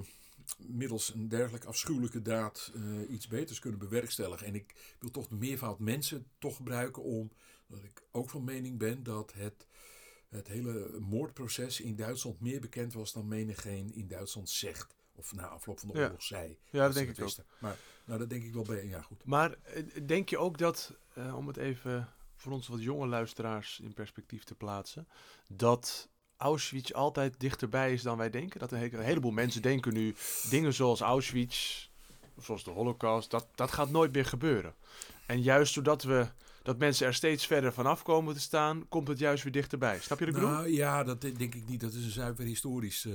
middels 0.58 1.14
een 1.14 1.28
dergelijke 1.28 1.68
afschuwelijke 1.68 2.22
daad 2.22 2.72
uh, 2.76 3.12
iets 3.12 3.28
beters 3.28 3.60
kunnen 3.60 3.80
bewerkstelligen. 3.80 4.48
En 4.48 4.56
ik 4.56 4.96
wil 5.00 5.12
toch 5.12 5.28
de 5.28 5.36
meervoud 5.36 5.80
mensen 5.80 6.28
toch 6.40 6.56
gebruiken 6.56 7.04
om, 7.04 7.32
dat 7.68 7.84
ik 7.84 8.04
ook 8.12 8.30
van 8.30 8.44
mening 8.44 8.78
ben 8.78 9.04
dat 9.04 9.34
het, 9.34 9.68
het 10.30 10.48
hele 10.48 11.00
moordproces 11.00 11.82
in 11.82 11.96
Duitsland 11.96 12.40
meer 12.40 12.62
bekend 12.62 12.94
was 12.94 13.14
dan 13.14 13.28
menigeen 13.28 13.94
in 13.94 14.08
Duitsland 14.08 14.50
zegt. 14.50 14.96
Of 15.18 15.34
na 15.34 15.48
afloop 15.48 15.80
van 15.80 15.90
de 15.90 15.96
oorlog 16.00 16.20
ja. 16.20 16.26
zei. 16.26 16.58
Ja, 16.70 16.86
dat 16.86 16.94
denk 16.94 17.10
ik 17.10 17.24
ook. 17.24 17.36
Maar 17.60 17.78
nou, 18.06 18.20
dat 18.20 18.30
denk 18.30 18.44
ik 18.44 18.54
wel 18.54 18.64
bij. 18.64 18.86
Ja, 18.86 19.02
goed. 19.02 19.26
Maar 19.26 19.56
eh, 19.64 19.84
denk 20.06 20.30
je 20.30 20.38
ook 20.38 20.58
dat, 20.58 20.94
uh, 21.18 21.36
om 21.36 21.48
het 21.48 21.58
even 21.58 22.10
voor 22.36 22.52
ons 22.52 22.68
wat 22.68 22.82
jonge 22.82 23.08
luisteraars 23.08 23.80
in 23.80 23.94
perspectief 23.94 24.44
te 24.44 24.56
plaatsen, 24.56 25.08
dat 25.48 26.10
Auschwitz 26.38 26.92
altijd 26.92 27.40
dichterbij 27.40 27.94
is 27.94 28.02
dan 28.02 28.18
wij 28.18 28.30
denken? 28.30 28.60
Dat 28.60 28.72
een, 28.72 29.00
heleboel 29.00 29.32
mensen 29.32 29.62
denken 29.62 29.94
nu 29.94 30.16
dingen 30.50 30.74
zoals 30.74 31.02
Auschwitz, 31.02 31.90
zoals 32.38 32.64
de 32.64 32.72
Holocaust, 32.72 33.32
dat, 33.32 33.48
dat 33.56 33.72
gaat 33.72 33.90
nooit 33.90 34.14
meer 34.14 34.26
gebeuren. 34.26 34.76
En 35.26 35.42
juist 35.42 35.74
doordat 35.74 36.04
we 36.04 36.28
dat 36.66 36.78
mensen 36.78 37.08
er 37.08 37.14
steeds 37.14 37.48
verder 37.48 37.74
vanaf 37.74 38.04
komen 38.04 38.34
te 38.34 38.40
staan, 38.40 38.88
komt 38.88 39.08
het 39.08 39.20
juist 39.20 39.44
weer 39.44 39.52
dichterbij. 39.52 40.00
Snap 40.00 40.20
je 40.20 40.26
de 40.26 40.32
bedoel? 40.32 40.50
Nou, 40.50 40.70
ja, 40.70 41.04
dat 41.04 41.22
denk 41.22 41.56
ik 41.56 41.68
niet. 41.68 41.80
Dat 41.80 41.94
is 41.94 42.06
een 42.06 42.12
zuiver 42.12 42.46
historisch 42.46 43.06
uh, 43.06 43.14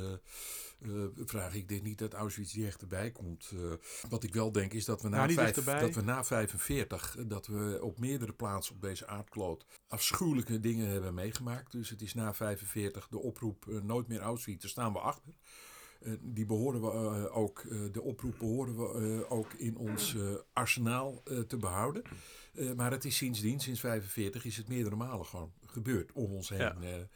uh, 0.81 1.05
vraag. 1.25 1.55
Ik 1.55 1.69
denk 1.69 1.83
niet 1.83 1.99
dat 1.99 2.15
Auschwitz 2.15 2.53
dichterbij 2.53 3.11
komt. 3.11 3.51
Uh, 3.55 3.73
wat 4.09 4.23
ik 4.23 4.35
wel 4.35 4.53
denk 4.53 4.73
is 4.73 4.85
dat 4.85 5.03
we 5.03 5.09
na, 5.09 5.17
nou, 5.17 5.33
vijf, 5.33 5.55
dat 5.55 5.95
we 5.95 6.03
na 6.03 6.25
45, 6.25 7.17
dat 7.27 7.47
we 7.47 7.79
op 7.83 7.99
meerdere 7.99 8.33
plaatsen 8.33 8.75
op 8.75 8.83
deze 8.83 9.07
aardkloot 9.07 9.65
afschuwelijke 9.89 10.61
dingen 10.61 10.89
hebben 10.89 11.15
meegemaakt. 11.15 11.73
Dus 11.73 11.91
het 11.91 12.03
is 12.03 12.15
na 12.15 12.35
45 12.35 13.09
de 13.09 13.19
oproep 13.19 13.67
nooit 13.83 14.09
meer 14.09 14.21
Auschwitz. 14.21 14.61
Daar 14.61 14.71
staan 14.71 14.93
we 14.93 14.99
achter. 14.99 15.35
Eh, 16.01 16.13
die 16.21 16.47
behoren 16.47 16.81
we 16.81 16.91
eh, 16.91 17.37
ook, 17.37 17.59
eh, 17.59 17.79
de 17.93 18.03
oproep 18.03 18.39
behoren 18.39 18.77
we 18.77 19.23
eh, 19.23 19.33
ook 19.33 19.53
in 19.53 19.77
ons 19.77 20.15
eh, 20.15 20.23
arsenaal 20.53 21.23
eh, 21.25 21.39
te 21.39 21.57
behouden. 21.57 22.03
Eh, 22.55 22.73
maar 22.73 22.91
het 22.91 23.05
is 23.05 23.17
sindsdien, 23.17 23.61
sinds 23.61 23.81
45, 23.81 24.45
is 24.45 24.57
het 24.57 24.69
meerdere 24.69 24.97
malen 24.97 25.27
gewoon 25.27 25.53
gebeurd 25.67 26.13
om 26.13 26.33
ons 26.33 26.49
heen. 26.49 26.59
Ja. 26.59 26.77
Eh, 26.81 26.95
eh, 27.01 27.07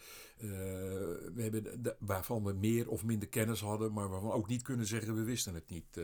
we 1.35 1.43
hebben 1.43 1.83
de- 1.83 1.97
waarvan 1.99 2.45
we 2.45 2.53
meer 2.53 2.89
of 2.89 3.05
minder 3.05 3.29
kennis 3.29 3.61
hadden, 3.61 3.93
maar 3.93 4.09
waarvan 4.09 4.29
we 4.29 4.35
ook 4.37 4.49
niet 4.49 4.63
kunnen 4.63 4.87
zeggen 4.87 5.15
we 5.15 5.23
wisten 5.23 5.55
het 5.55 5.69
niet. 5.71 6.01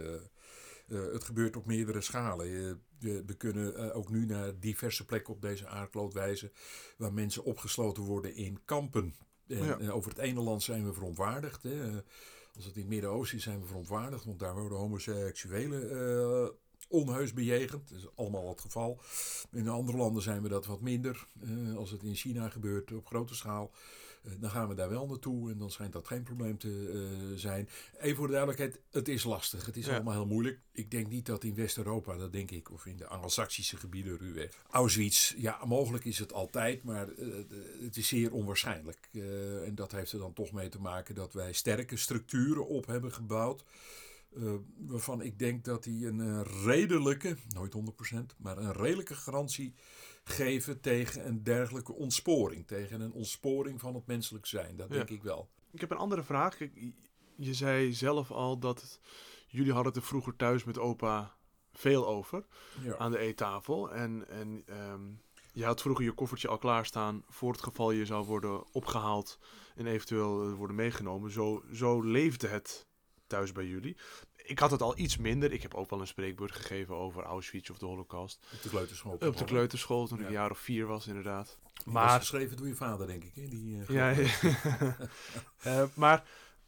Het 0.88 1.24
gebeurt 1.24 1.56
op 1.56 1.66
meerdere 1.66 2.00
schalen. 2.00 2.80
We 2.98 3.34
kunnen 3.38 3.94
ook 3.94 4.10
nu 4.10 4.26
naar 4.26 4.58
diverse 4.58 5.04
plekken 5.04 5.34
op 5.34 5.42
deze 5.42 5.66
aardkloot 5.66 6.12
wijzen 6.12 6.52
waar 6.96 7.12
mensen 7.12 7.44
opgesloten 7.44 8.02
worden 8.02 8.34
in 8.34 8.58
kampen. 8.64 9.14
En, 9.46 9.64
Ja. 9.64 9.90
over 9.90 10.10
het 10.10 10.18
ene 10.18 10.40
land 10.40 10.62
zijn 10.62 10.84
we 10.86 10.92
verontwaardigd. 10.92 11.62
Hè. 11.62 11.90
Als 12.54 12.64
het 12.64 12.74
in 12.74 12.80
het 12.80 12.90
Midden-Oosten 12.90 13.38
is, 13.38 13.44
zijn 13.44 13.60
we 13.60 13.66
verontwaardigd, 13.66 14.24
want 14.24 14.38
daar 14.38 14.54
worden 14.54 14.78
homoseksuelen 14.78 16.52
onheus 16.90 17.32
bejegend. 17.32 17.88
Dat 17.88 17.98
is 17.98 18.06
allemaal 18.14 18.48
het 18.48 18.60
geval. 18.60 19.00
In 19.52 19.68
andere 19.68 19.96
landen 19.96 20.22
zijn 20.22 20.42
we 20.42 20.48
dat 20.48 20.66
wat 20.66 20.80
minder. 20.80 21.26
Eh, 21.42 21.76
als 21.76 21.90
het 21.90 22.02
in 22.02 22.14
China 22.14 22.48
gebeurt 22.48 22.92
op 22.92 23.06
grote 23.06 23.34
schaal, 23.34 23.70
eh, 24.22 24.32
dan 24.40 24.50
gaan 24.50 24.68
we 24.68 24.74
daar 24.74 24.88
wel 24.88 25.06
naartoe 25.06 25.50
en 25.50 25.58
dan 25.58 25.70
schijnt 25.70 25.92
dat 25.92 26.06
geen 26.06 26.22
probleem 26.22 26.58
te 26.58 26.90
eh, 26.92 27.38
zijn. 27.38 27.68
Even 27.98 28.16
voor 28.16 28.26
de 28.26 28.32
duidelijkheid, 28.32 28.80
het 28.90 29.08
is 29.08 29.24
lastig. 29.24 29.66
Het 29.66 29.76
is 29.76 29.86
Ja. 29.86 29.94
allemaal 29.94 30.14
heel 30.14 30.26
moeilijk. 30.26 30.60
Ik 30.72 30.90
denk 30.90 31.08
niet 31.08 31.26
dat 31.26 31.44
in 31.44 31.54
West-Europa, 31.54 32.16
dat 32.16 32.32
denk 32.32 32.50
ik, 32.50 32.70
of 32.70 32.86
in 32.86 32.96
de 32.96 33.06
Anglo-Saxische 33.06 33.76
gebieden 33.76 34.18
ruwweg. 34.18 34.64
Auschwitz, 34.70 35.34
ja, 35.36 35.64
mogelijk 35.64 36.04
is 36.04 36.18
het 36.18 36.32
altijd, 36.32 36.82
maar 36.82 37.08
het 37.80 37.96
is 37.96 38.08
zeer 38.08 38.32
onwaarschijnlijk. 38.32 39.08
En 39.64 39.74
dat 39.74 39.92
heeft 39.92 40.12
er 40.12 40.18
dan 40.18 40.32
toch 40.32 40.52
mee 40.52 40.68
te 40.68 40.80
maken 40.80 41.14
dat 41.14 41.32
wij 41.32 41.52
sterke 41.52 41.96
structuren 41.96 42.66
op 42.66 42.86
hebben 42.86 43.12
gebouwd. 43.12 43.64
Eh, 44.36 44.54
waarvan 44.76 45.20
ik 45.22 45.38
denk 45.38 45.64
dat 45.64 45.82
die 45.84 46.06
een 46.06 46.20
eh, 46.20 46.64
redelijke, 46.64 47.36
nooit 47.48 47.74
100%, 47.74 48.36
maar 48.38 48.58
een 48.58 48.72
redelijke 48.72 49.14
garantie 49.14 49.74
geven 50.24 50.80
tegen 50.80 51.26
een 51.26 51.42
dergelijke 51.42 51.92
ontsporing. 51.92 52.66
Tegen 52.66 53.00
een 53.00 53.12
ontsporing 53.12 53.80
van 53.80 53.94
het 53.94 54.06
menselijk 54.06 54.46
zijn. 54.46 54.76
Dat 54.76 54.88
Ja. 54.88 54.94
denk 54.94 55.10
ik 55.10 55.22
wel. 55.22 55.50
Ik 55.70 55.80
heb 55.80 55.90
een 55.90 55.96
andere 55.96 56.22
vraag. 56.22 56.58
Je 57.36 57.54
zei 57.54 57.92
zelf 57.92 58.30
al 58.30 58.58
dat 58.58 59.00
jullie 59.46 59.72
hadden 59.72 59.92
het 59.92 60.02
er 60.02 60.08
vroeger 60.08 60.36
thuis 60.36 60.64
met 60.64 60.78
opa 60.78 61.34
veel 61.72 62.06
over 62.08 62.46
Ja. 62.82 62.96
aan 62.96 63.10
de 63.10 63.18
eettafel. 63.18 63.92
En, 63.92 64.28
en 64.28 64.62
ehm, 64.66 65.00
je 65.52 65.64
had 65.64 65.80
vroeger 65.80 66.04
je 66.04 66.12
koffertje 66.12 66.48
al 66.48 66.58
klaarstaan 66.58 67.24
voor 67.28 67.52
het 67.52 67.62
geval 67.62 67.90
je 67.90 68.06
zou 68.06 68.26
worden 68.26 68.72
opgehaald 68.72 69.38
en 69.76 69.86
eventueel 69.86 70.42
eh, 70.48 70.54
worden 70.54 70.76
meegenomen. 70.76 71.30
Zo, 71.30 71.62
zo 71.72 72.00
leefde 72.02 72.46
het 72.48 72.88
thuis 73.30 73.52
bij 73.52 73.66
jullie. 73.66 73.96
Ik 74.36 74.58
had 74.58 74.70
het 74.70 74.82
al 74.82 74.98
iets 74.98 75.16
minder. 75.16 75.52
Ik 75.52 75.62
heb 75.62 75.74
ook 75.74 75.90
wel 75.90 76.00
een 76.00 76.06
spreekbeurt 76.06 76.52
gegeven 76.52 76.94
over 76.94 77.22
Auschwitz 77.22 77.70
of 77.70 77.78
de 77.78 77.86
Holocaust. 77.86 78.46
Op 78.52 78.62
de 78.62 78.68
kleuterschool. 78.68 79.12
Op 79.12 79.36
de 79.36 79.44
kleuterschool 79.44 80.06
toen 80.06 80.20
ik 80.20 80.26
een 80.26 80.32
jaar 80.32 80.50
of 80.50 80.58
vier 80.58 80.86
was 80.86 81.06
inderdaad. 81.06 81.58
Maar 81.84 82.18
geschreven 82.18 82.56
door 82.56 82.66
je 82.66 82.74
vader, 82.74 83.06
denk 83.06 83.24
ik. 83.24 83.34
Hè? 83.34 83.48
Die, 83.48 83.84
eh, 83.86 83.88
Ja. 83.88 84.14
Eh, 85.60 85.84
maar 85.94 86.24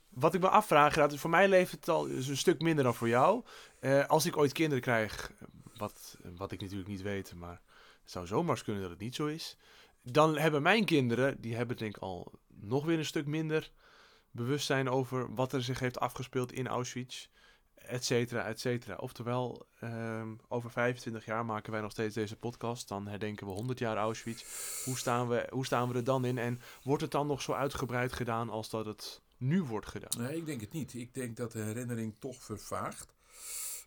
wat 0.08 0.34
ik 0.34 0.40
me 0.40 0.48
afvraag, 0.48 0.94
dat 0.94 1.16
voor 1.16 1.30
mij 1.30 1.48
leeft 1.48 1.72
het 1.72 1.88
al 1.88 2.06
is 2.06 2.28
een 2.28 2.36
stuk 2.36 2.60
minder 2.60 2.84
dan 2.84 2.94
voor 2.94 3.08
jou. 3.08 3.44
Eh, 3.80 4.06
als 4.06 4.26
ik 4.26 4.36
ooit 4.36 4.52
kinderen 4.52 4.82
krijg, 4.82 5.32
wat, 5.76 6.18
wat 6.36 6.52
ik 6.52 6.60
natuurlijk 6.60 6.88
niet 6.88 7.02
weet, 7.02 7.34
maar 7.34 7.60
het 8.02 8.10
zou 8.10 8.26
zomaar 8.26 8.62
kunnen 8.62 8.82
dat 8.82 8.90
het 8.90 9.00
niet 9.00 9.14
zo 9.14 9.26
is. 9.26 9.56
Dan 10.02 10.38
hebben 10.38 10.62
mijn 10.62 10.84
kinderen, 10.84 11.40
die 11.40 11.56
hebben 11.56 11.76
denk 11.76 11.96
ik 11.96 12.02
al 12.02 12.32
nog 12.48 12.84
weer 12.84 12.98
een 12.98 13.04
stuk 13.04 13.26
minder 13.26 13.70
bewustzijn 14.32 14.88
over 14.88 15.34
wat 15.34 15.52
er 15.52 15.62
zich 15.62 15.78
heeft 15.78 16.00
afgespeeld 16.00 16.52
in 16.52 16.66
Auschwitz, 16.68 17.28
et 17.74 18.04
cetera, 18.04 18.44
et 18.46 18.60
cetera. 18.60 18.96
Oftewel, 18.96 19.66
ehm, 19.80 20.34
over 20.48 20.70
25 20.70 21.24
jaar 21.24 21.44
maken 21.44 21.72
wij 21.72 21.80
nog 21.80 21.90
steeds 21.90 22.14
deze 22.14 22.36
podcast. 22.36 22.88
Dan 22.88 23.06
herdenken 23.06 23.46
we 23.46 23.52
100 23.52 23.78
jaar 23.78 23.96
Auschwitz. 23.96 24.44
Hoe 24.84 24.98
staan, 24.98 25.28
we, 25.28 25.46
hoe 25.50 25.64
staan 25.66 25.88
we 25.88 25.94
er 25.94 26.04
dan 26.04 26.24
in? 26.24 26.38
En 26.38 26.60
wordt 26.82 27.02
het 27.02 27.10
dan 27.10 27.26
nog 27.26 27.42
zo 27.42 27.52
uitgebreid 27.52 28.12
gedaan 28.12 28.50
als 28.50 28.70
dat 28.70 28.86
het 28.86 29.22
nu 29.36 29.62
wordt 29.62 29.86
gedaan? 29.88 30.22
Nee, 30.22 30.36
ik 30.36 30.46
denk 30.46 30.60
het 30.60 30.72
niet. 30.72 30.94
Ik 30.94 31.14
denk 31.14 31.36
dat 31.36 31.52
de 31.52 31.60
herinnering 31.62 32.14
toch 32.18 32.42
vervaagt. 32.42 33.14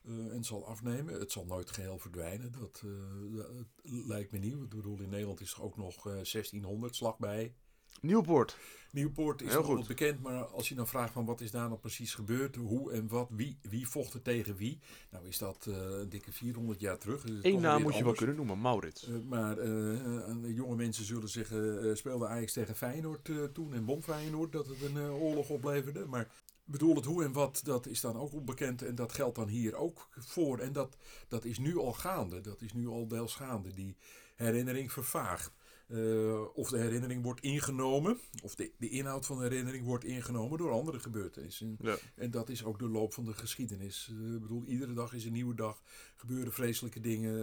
eh, 0.05 0.11
en 0.33 0.43
zal 0.43 0.67
afnemen. 0.67 1.19
Het 1.19 1.31
zal 1.31 1.45
nooit 1.45 1.71
geheel 1.71 1.99
verdwijnen. 1.99 2.51
Dat, 2.51 2.81
eh, 2.85 3.61
lijkt 4.07 4.31
me 4.31 4.37
niet. 4.37 4.53
Ik 4.53 4.69
bedoel, 4.69 4.99
in 5.01 5.09
Nederland 5.09 5.41
is 5.41 5.53
er 5.53 5.63
ook 5.63 5.77
nog 5.77 6.07
eh, 6.07 6.13
1600 6.23 6.95
slag 6.95 7.17
bij. 7.17 7.53
Nieuwpoort. 8.01 8.57
Nieuwpoort 8.91 9.41
is 9.41 9.53
nog 9.53 9.67
wel 9.67 9.83
bekend, 9.87 10.21
maar 10.21 10.43
als 10.43 10.69
je 10.69 10.75
dan 10.75 10.87
vraagt 10.87 11.13
van 11.13 11.25
wat 11.25 11.41
is 11.41 11.51
daar 11.51 11.67
nou 11.67 11.79
precies 11.79 12.13
gebeurd, 12.13 12.55
hoe 12.55 12.91
en 12.91 13.07
wat, 13.07 13.27
wie, 13.31 13.57
wie 13.61 13.87
vocht 13.87 14.13
er 14.13 14.21
tegen 14.21 14.55
wie, 14.55 14.79
nou 15.11 15.27
is 15.27 15.37
dat 15.37 15.65
eh, 15.69 15.75
een 15.75 16.09
dikke 16.09 16.31
400 16.31 16.79
jaar 16.79 16.97
terug. 16.97 17.23
Dus 17.23 17.43
Eén 17.43 17.61
naam 17.61 17.81
moet 17.81 17.97
je 17.97 18.03
wel 18.03 18.13
kunnen 18.13 18.35
noemen, 18.35 18.61
Maurits. 18.61 19.07
Eh, 19.07 19.13
maar 19.27 19.57
eh, 19.57 20.55
jonge 20.55 20.75
mensen 20.75 21.05
zullen 21.05 21.29
zeggen, 21.29 21.97
speelde 21.97 22.27
Ajax 22.27 22.53
tegen 22.53 22.75
Feyenoord 22.75 23.29
toen 23.53 23.73
en 23.73 23.85
won 23.85 24.03
Feyenoord 24.03 24.51
dat 24.51 24.67
het 24.67 24.81
een 24.81 24.99
oorlog 24.99 25.49
opleverde. 25.49 26.05
Maar 26.05 26.31
bedoel 26.63 26.95
het 26.95 27.05
hoe 27.05 27.23
en 27.23 27.31
wat, 27.31 27.61
dat 27.63 27.87
is 27.87 28.01
dan 28.01 28.17
ook 28.17 28.33
onbekend 28.33 28.81
en 28.81 28.95
dat 28.95 29.11
geldt 29.11 29.35
dan 29.35 29.47
hier 29.47 29.75
ook 29.75 30.07
voor. 30.11 30.59
En 30.59 30.73
dat, 30.73 30.97
dat 31.27 31.45
is 31.45 31.57
nu 31.57 31.77
al 31.77 31.93
gaande, 31.93 32.41
dat 32.41 32.61
is 32.61 32.73
nu 32.73 32.87
al 32.87 33.07
deels 33.07 33.35
gaande. 33.35 33.73
Die 33.73 33.97
herinnering 34.35 34.91
vervaagt. 34.91 35.51
Eh, 35.87 36.55
of 36.55 36.69
de 36.69 36.77
herinnering 36.77 37.23
wordt 37.23 37.41
ingenomen, 37.41 38.19
of 38.43 38.55
de, 38.55 38.71
de 38.77 38.89
inhoud 38.89 39.25
van 39.25 39.37
de 39.37 39.43
herinnering 39.43 39.85
wordt 39.85 40.03
ingenomen 40.03 40.57
door 40.57 40.71
andere 40.71 40.99
gebeurtenissen. 40.99 41.77
Ja. 41.81 41.97
En 42.15 42.31
dat 42.31 42.49
is 42.49 42.63
ook 42.63 42.79
de 42.79 42.89
loop 42.89 43.13
van 43.13 43.25
de 43.25 43.33
geschiedenis. 43.33 44.09
Eh, 44.11 44.33
ik 44.33 44.41
bedoel, 44.41 44.65
iedere 44.65 44.93
dag 44.93 45.13
is 45.13 45.25
een 45.25 45.31
nieuwe 45.31 45.55
dag. 45.55 45.81
Gebeuren 46.15 46.53
vreselijke 46.53 46.99
dingen. 46.99 47.33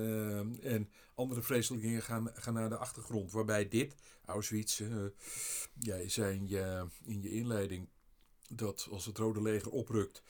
eh, 0.62 0.72
en 0.75 0.88
andere 1.14 1.42
vreselijke 1.42 1.87
dingen 1.87 2.02
gaan, 2.02 2.30
gaan 2.34 2.54
naar 2.54 2.68
de 2.68 2.76
achtergrond. 2.76 3.32
Waarbij 3.32 3.68
dit, 3.68 3.94
Auschwitz, 4.25 4.82
jij 5.78 6.08
zei 6.08 6.37
in 6.37 6.49
je, 6.49 6.87
in 7.04 7.22
je 7.22 7.30
inleiding 7.30 7.88
dat 8.49 8.88
als 8.90 9.06
het 9.06 9.18
Rode 9.18 9.42
Leger 9.42 9.70
oprukt, 9.70 10.22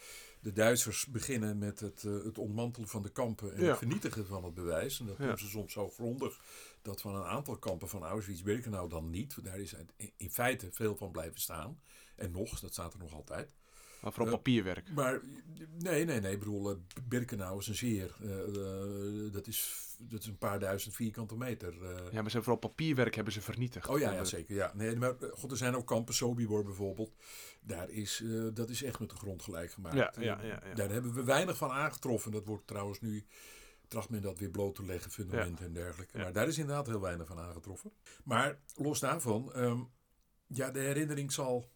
de 0.42 0.52
Duitsers 0.52 1.06
beginnen 1.06 1.58
met 1.58 1.80
het, 1.80 2.04
eh, 2.04 2.12
het 2.24 2.38
ontmantelen 2.38 2.88
van 2.88 3.02
de 3.02 3.10
kampen 3.12 3.54
en 3.54 3.62
Ja. 3.62 3.68
het 3.68 3.78
vernietigen 3.78 4.26
van 4.26 4.44
het 4.44 4.54
bewijs. 4.54 5.00
En 5.00 5.06
dat 5.06 5.16
Ja. 5.18 5.26
doen 5.26 5.38
ze 5.38 5.48
soms 5.48 5.72
zo 5.72 5.88
grondig 5.90 6.40
dat 6.82 7.00
van 7.00 7.14
een 7.14 7.24
aantal 7.24 7.56
kampen 7.58 7.88
van 7.88 8.02
Auschwitz-Birkenau 8.04 8.88
dan 8.88 9.10
niet. 9.10 9.44
Daar 9.44 9.58
is 9.58 9.74
in 10.16 10.30
feite 10.30 10.68
veel 10.72 10.96
van 10.96 11.10
blijven 11.12 11.40
staan. 11.40 11.80
En 12.16 12.30
nog, 12.30 12.60
dat 12.60 12.72
staat 12.72 12.92
er 12.92 12.98
nog 12.98 13.12
altijd. 13.12 13.54
Maar 14.02 14.12
vooral 14.12 14.34
papierwerk. 14.36 14.92
Maar 14.94 15.20
nee, 15.78 16.04
nee, 16.04 16.20
nee. 16.20 16.32
Ik 16.32 16.38
bedoel, 16.38 16.70
eh, 16.70 16.76
Birkenau 17.08 17.58
is 17.58 17.66
een 17.66 17.74
zeer. 17.74 18.14
eh, 18.20 18.38
eh, 18.38 19.32
dat, 19.32 19.46
is, 19.46 19.86
dat 19.98 20.20
is 20.20 20.26
een 20.26 20.38
paar 20.38 20.58
duizend 20.58 20.94
vierkante 20.94 21.36
meter. 21.36 21.74
Ja, 21.74 21.90
maar 21.90 22.10
ze 22.10 22.12
hebben 22.12 22.42
vooral 22.42 22.56
papierwerk 22.56 23.14
hebben 23.14 23.32
ze 23.32 23.40
vernietigd. 23.40 23.88
Oh 23.88 23.98
ja, 23.98 24.24
zeker. 24.24 24.54
Ja. 24.54 24.72
Nee, 24.74 24.96
maar 24.96 25.14
god, 25.32 25.50
er 25.50 25.56
zijn 25.56 25.76
ook 25.76 25.86
kampen, 25.86 26.14
Sobibor 26.14 26.64
bijvoorbeeld. 26.64 27.12
Daar 27.60 27.90
is, 27.90 28.24
dat 28.54 28.68
is 28.70 28.82
echt 28.82 28.98
met 28.98 29.10
de 29.10 29.16
grond 29.16 29.42
gelijk 29.42 29.72
gemaakt. 29.72 29.96
Ja, 29.96 30.12
ja, 30.18 30.42
ja, 30.42 30.62
ja. 30.66 30.74
Daar 30.74 30.90
hebben 30.90 31.14
we 31.14 31.24
weinig 31.24 31.56
van 31.56 31.70
aangetroffen. 31.70 32.32
Dat 32.32 32.44
wordt 32.44 32.66
trouwens 32.66 33.00
nu, 33.00 33.26
tracht 33.88 34.08
men 34.10 34.22
dat 34.22 34.38
weer 34.38 34.50
bloot 34.50 34.74
te 34.74 34.84
leggen, 34.84 35.10
fundamenten 35.10 35.64
en 35.66 35.72
dergelijke. 35.72 36.16
Ja. 36.16 36.22
Maar 36.22 36.32
daar 36.32 36.48
is 36.48 36.58
inderdaad 36.58 36.86
heel 36.86 37.00
weinig 37.00 37.26
van 37.26 37.38
aangetroffen. 37.38 37.92
Maar 38.24 38.58
los 38.74 39.00
daarvan, 39.00 39.52
ehm, 39.52 39.80
ja, 40.46 40.70
de 40.70 40.78
herinnering 40.80 41.32
zal, 41.32 41.70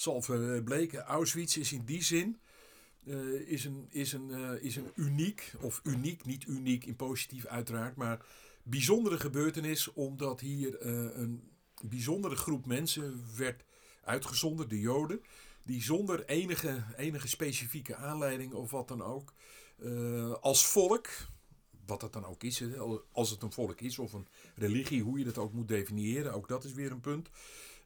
zal 0.00 0.22
verbleken. 0.22 1.02
Auschwitz 1.02 1.56
is 1.56 1.72
in 1.72 1.84
die 1.84 2.02
zin... 2.02 2.38
eh, 3.04 3.16
is, 3.50 3.64
een, 3.64 3.86
is, 3.88 4.12
een, 4.12 4.30
eh, 4.30 4.64
is 4.64 4.76
een 4.76 4.90
uniek, 4.94 5.52
of 5.60 5.80
uniek, 5.84 6.24
niet 6.24 6.46
uniek 6.46 6.84
in 6.84 6.96
positief 6.96 7.46
uiteraard, 7.46 7.96
maar 7.96 8.24
bijzondere 8.62 9.18
gebeurtenis, 9.18 9.92
omdat 9.92 10.40
hier 10.40 10.78
eh, 10.78 10.92
een 10.92 11.42
bijzondere 11.82 12.36
groep 12.36 12.66
mensen 12.66 13.24
werd 13.36 13.64
uitgezonden, 14.04 14.68
de 14.68 14.80
Joden, 14.80 15.20
die 15.62 15.82
zonder 15.82 16.24
enige, 16.24 16.84
enige 16.96 17.28
specifieke 17.28 17.96
aanleiding 17.96 18.52
of 18.52 18.70
wat 18.70 18.88
dan 18.88 19.02
ook, 19.02 19.32
eh, 19.78 20.32
als 20.32 20.66
volk, 20.66 21.08
wat 21.86 22.00
dat 22.00 22.12
dan 22.12 22.24
ook 22.24 22.42
is, 22.42 22.62
als 23.12 23.30
het 23.30 23.42
een 23.42 23.52
volk 23.52 23.80
is 23.80 23.98
of 23.98 24.12
een 24.12 24.26
religie, 24.54 25.02
hoe 25.02 25.18
je 25.18 25.24
dat 25.24 25.38
ook 25.38 25.52
moet 25.52 25.68
definiëren, 25.68 26.32
ook 26.32 26.48
dat 26.48 26.64
is 26.64 26.72
weer 26.72 26.90
een 26.90 27.00
punt. 27.00 27.30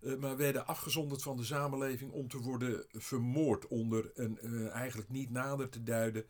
Eh, 0.03 0.17
maar 0.17 0.37
werden 0.37 0.67
afgezonderd 0.67 1.23
van 1.23 1.37
de 1.37 1.45
samenleving 1.45 2.13
om 2.13 2.29
te 2.29 2.39
worden 2.39 2.87
vermoord 2.91 3.67
onder 3.67 4.11
een 4.15 4.39
eh, 4.39 4.69
eigenlijk 4.69 5.09
niet 5.09 5.31
nader 5.31 5.69
te 5.69 5.83
duiden 5.83 6.27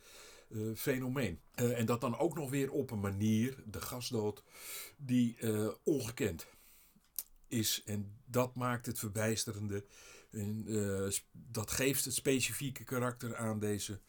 eh, 0.50 0.60
fenomeen. 0.74 1.40
En 1.54 1.86
dat 1.86 2.00
dan 2.00 2.18
ook 2.18 2.34
nog 2.34 2.50
weer 2.50 2.70
op 2.70 2.90
een 2.90 3.00
manier, 3.00 3.56
de 3.66 3.80
gasdood, 3.80 4.42
die 4.96 5.36
ongekend 5.84 6.46
is. 7.48 7.82
En 7.84 8.20
dat 8.24 8.54
maakt 8.54 8.86
het 8.86 8.98
verbijsterende. 8.98 9.84
Dat 11.32 11.70
geeft 11.70 12.04
het 12.04 12.14
specifieke 12.14 12.84
karakter 12.84 13.36
aan 13.36 13.58
deze, 13.58 14.00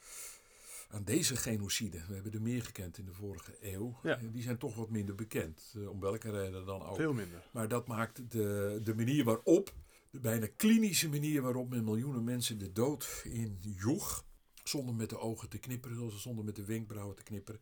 aan 0.93 1.03
deze 1.03 1.35
genocide. 1.35 2.05
We 2.07 2.13
hebben 2.13 2.33
er 2.33 2.41
meer 2.41 2.63
gekend 2.63 2.97
in 2.97 3.05
de 3.05 3.13
vorige 3.13 3.57
eeuw. 3.61 3.99
Ja. 4.03 4.17
En 4.17 4.31
die 4.31 4.41
zijn 4.41 4.57
toch 4.57 4.75
wat 4.75 4.89
minder 4.89 5.15
bekend. 5.15 5.73
eh, 5.77 5.89
om 5.89 5.99
welke 5.99 6.31
reden 6.31 6.65
dan 6.65 6.83
ook. 6.83 6.95
Veel 6.95 7.13
minder. 7.13 7.43
Maar 7.51 7.67
dat 7.67 7.87
maakt 7.87 8.31
de, 8.31 8.79
de 8.83 8.95
manier 8.95 9.23
waarop 9.23 9.73
de 10.09 10.19
bijna 10.19 10.47
klinische 10.55 11.09
manier 11.09 11.41
waarop 11.41 11.69
men 11.69 11.83
miljoenen 11.83 12.23
mensen 12.23 12.57
de 12.57 12.71
dood 12.71 13.21
in 13.23 13.57
joeg. 13.61 14.25
Zonder 14.63 14.95
met 14.95 15.09
de 15.09 15.19
ogen 15.19 15.49
te 15.49 15.57
knipperen, 15.57 16.19
zonder 16.19 16.45
met 16.45 16.55
de 16.55 16.65
wenkbrauwen 16.65 17.15
te 17.15 17.23
knipperen. 17.23 17.61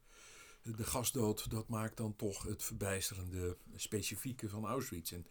De 0.61 0.83
gasdood, 0.83 1.49
dat 1.49 1.67
maakt 1.67 1.97
dan 1.97 2.15
toch 2.15 2.43
het 2.43 2.63
verbijsterende 2.63 3.57
specifieke 3.75 4.49
van 4.49 4.65
Auschwitz. 4.65 5.11
En 5.11 5.25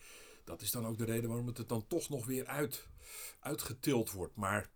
dat 0.45 0.63
is 0.63 0.71
dan 0.71 0.87
ook 0.87 0.99
de 0.99 1.05
reden 1.05 1.29
waarom 1.29 1.47
het 1.47 1.59
er 1.59 1.67
dan 1.67 1.87
toch 1.87 2.09
nog 2.09 2.27
weer 2.27 2.47
uit, 2.47 2.87
uitgetild 3.41 4.11
wordt. 4.11 4.37
Maar 4.37 4.71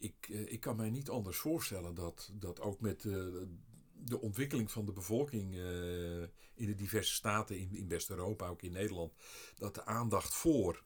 ik, 0.00 0.28
eh, 0.28 0.52
ik 0.52 0.60
kan 0.60 0.76
mij 0.76 0.90
niet 0.90 1.08
anders 1.08 1.38
voorstellen 1.38 1.94
dat, 1.94 2.30
dat 2.32 2.60
ook 2.60 2.80
met 2.80 3.00
de, 3.02 3.46
de 3.92 4.20
ontwikkeling 4.20 4.70
van 4.70 4.84
de 4.84 4.92
bevolking 4.92 5.54
eh, 5.54 6.22
in 6.54 6.66
de 6.66 6.74
diverse 6.74 7.14
staten 7.14 7.58
in, 7.58 7.74
in 7.74 7.88
West-Europa, 7.88 8.48
ook 8.48 8.62
in 8.62 8.72
Nederland, 8.72 9.12
dat 9.56 9.74
de 9.74 9.84
aandacht 9.84 10.34
voor 10.34 10.84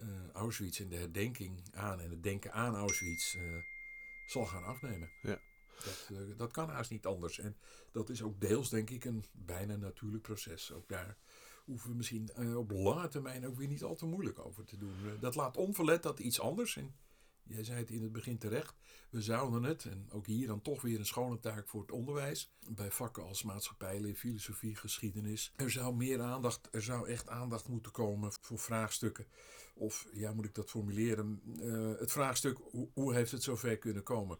uh, 0.00 0.28
Auschwitz 0.32 0.80
en 0.80 0.88
de 0.88 0.96
herdenking 0.96 1.74
aan 1.74 2.00
en 2.00 2.10
het 2.10 2.22
denken 2.22 2.52
aan 2.52 2.74
Auschwitz 2.74 3.36
zal 4.26 4.46
gaan 4.46 4.64
afnemen. 4.64 5.10
Ja. 5.22 5.40
Dat, 5.84 6.38
dat 6.38 6.52
kan 6.52 6.68
haast 6.68 6.90
niet 6.90 7.06
anders. 7.06 7.38
En 7.38 7.56
dat 7.92 8.08
is 8.08 8.22
ook 8.22 8.40
deels, 8.40 8.70
denk 8.70 8.90
ik, 8.90 9.04
een 9.04 9.24
bijna 9.32 9.76
natuurlijk 9.76 10.22
proces. 10.22 10.72
Ook 10.72 10.88
daar 10.88 11.16
hoeven 11.64 11.90
we 11.90 11.96
misschien 11.96 12.56
op 12.56 12.70
lange 12.70 13.08
termijn 13.08 13.46
ook 13.46 13.56
weer 13.56 13.68
niet 13.68 13.82
al 13.82 13.94
te 13.94 14.06
moeilijk 14.06 14.38
over 14.38 14.64
te 14.64 14.76
doen. 14.76 14.94
dat 15.20 15.34
laat 15.34 15.56
onverlet 15.56 16.02
dat 16.02 16.18
iets 16.18 16.40
anders. 16.40 16.76
En 16.76 16.94
Jij 17.48 17.64
zei 17.64 17.78
het 17.78 17.90
in 17.90 18.02
het 18.02 18.12
begin 18.12 18.38
terecht. 18.38 18.74
We 19.10 19.20
zouden 19.20 19.62
het, 19.62 19.84
en 19.84 20.06
ook 20.10 20.26
hier 20.26 20.46
dan 20.46 20.62
toch 20.62 20.82
weer 20.82 20.98
een 20.98 21.06
schone 21.06 21.38
taak 21.38 21.68
voor 21.68 21.80
het 21.80 21.92
onderwijs. 21.92 22.52
Bij 22.70 22.90
vakken 22.90 23.24
als 23.24 23.42
maatschappij, 23.42 24.14
filosofie, 24.14 24.76
geschiedenis. 24.76 25.52
Er 25.56 25.70
zou 25.70 25.94
meer 25.94 26.20
aandacht, 26.20 26.68
er 26.70 26.82
zou 26.82 27.08
echt 27.08 27.28
aandacht 27.28 27.68
moeten 27.68 27.92
komen 27.92 28.32
voor 28.40 28.58
vraagstukken. 28.58 29.26
Of, 29.74 30.06
ja, 30.12 30.32
moet 30.32 30.44
ik 30.44 30.54
dat 30.54 30.70
formuleren? 30.70 31.40
Uh, 31.60 31.98
het 31.98 32.12
vraagstuk, 32.12 32.58
hoe, 32.70 32.88
hoe 32.94 33.14
heeft 33.14 33.30
het 33.32 33.42
zover 33.42 33.78
kunnen 33.78 34.02
komen? 34.02 34.38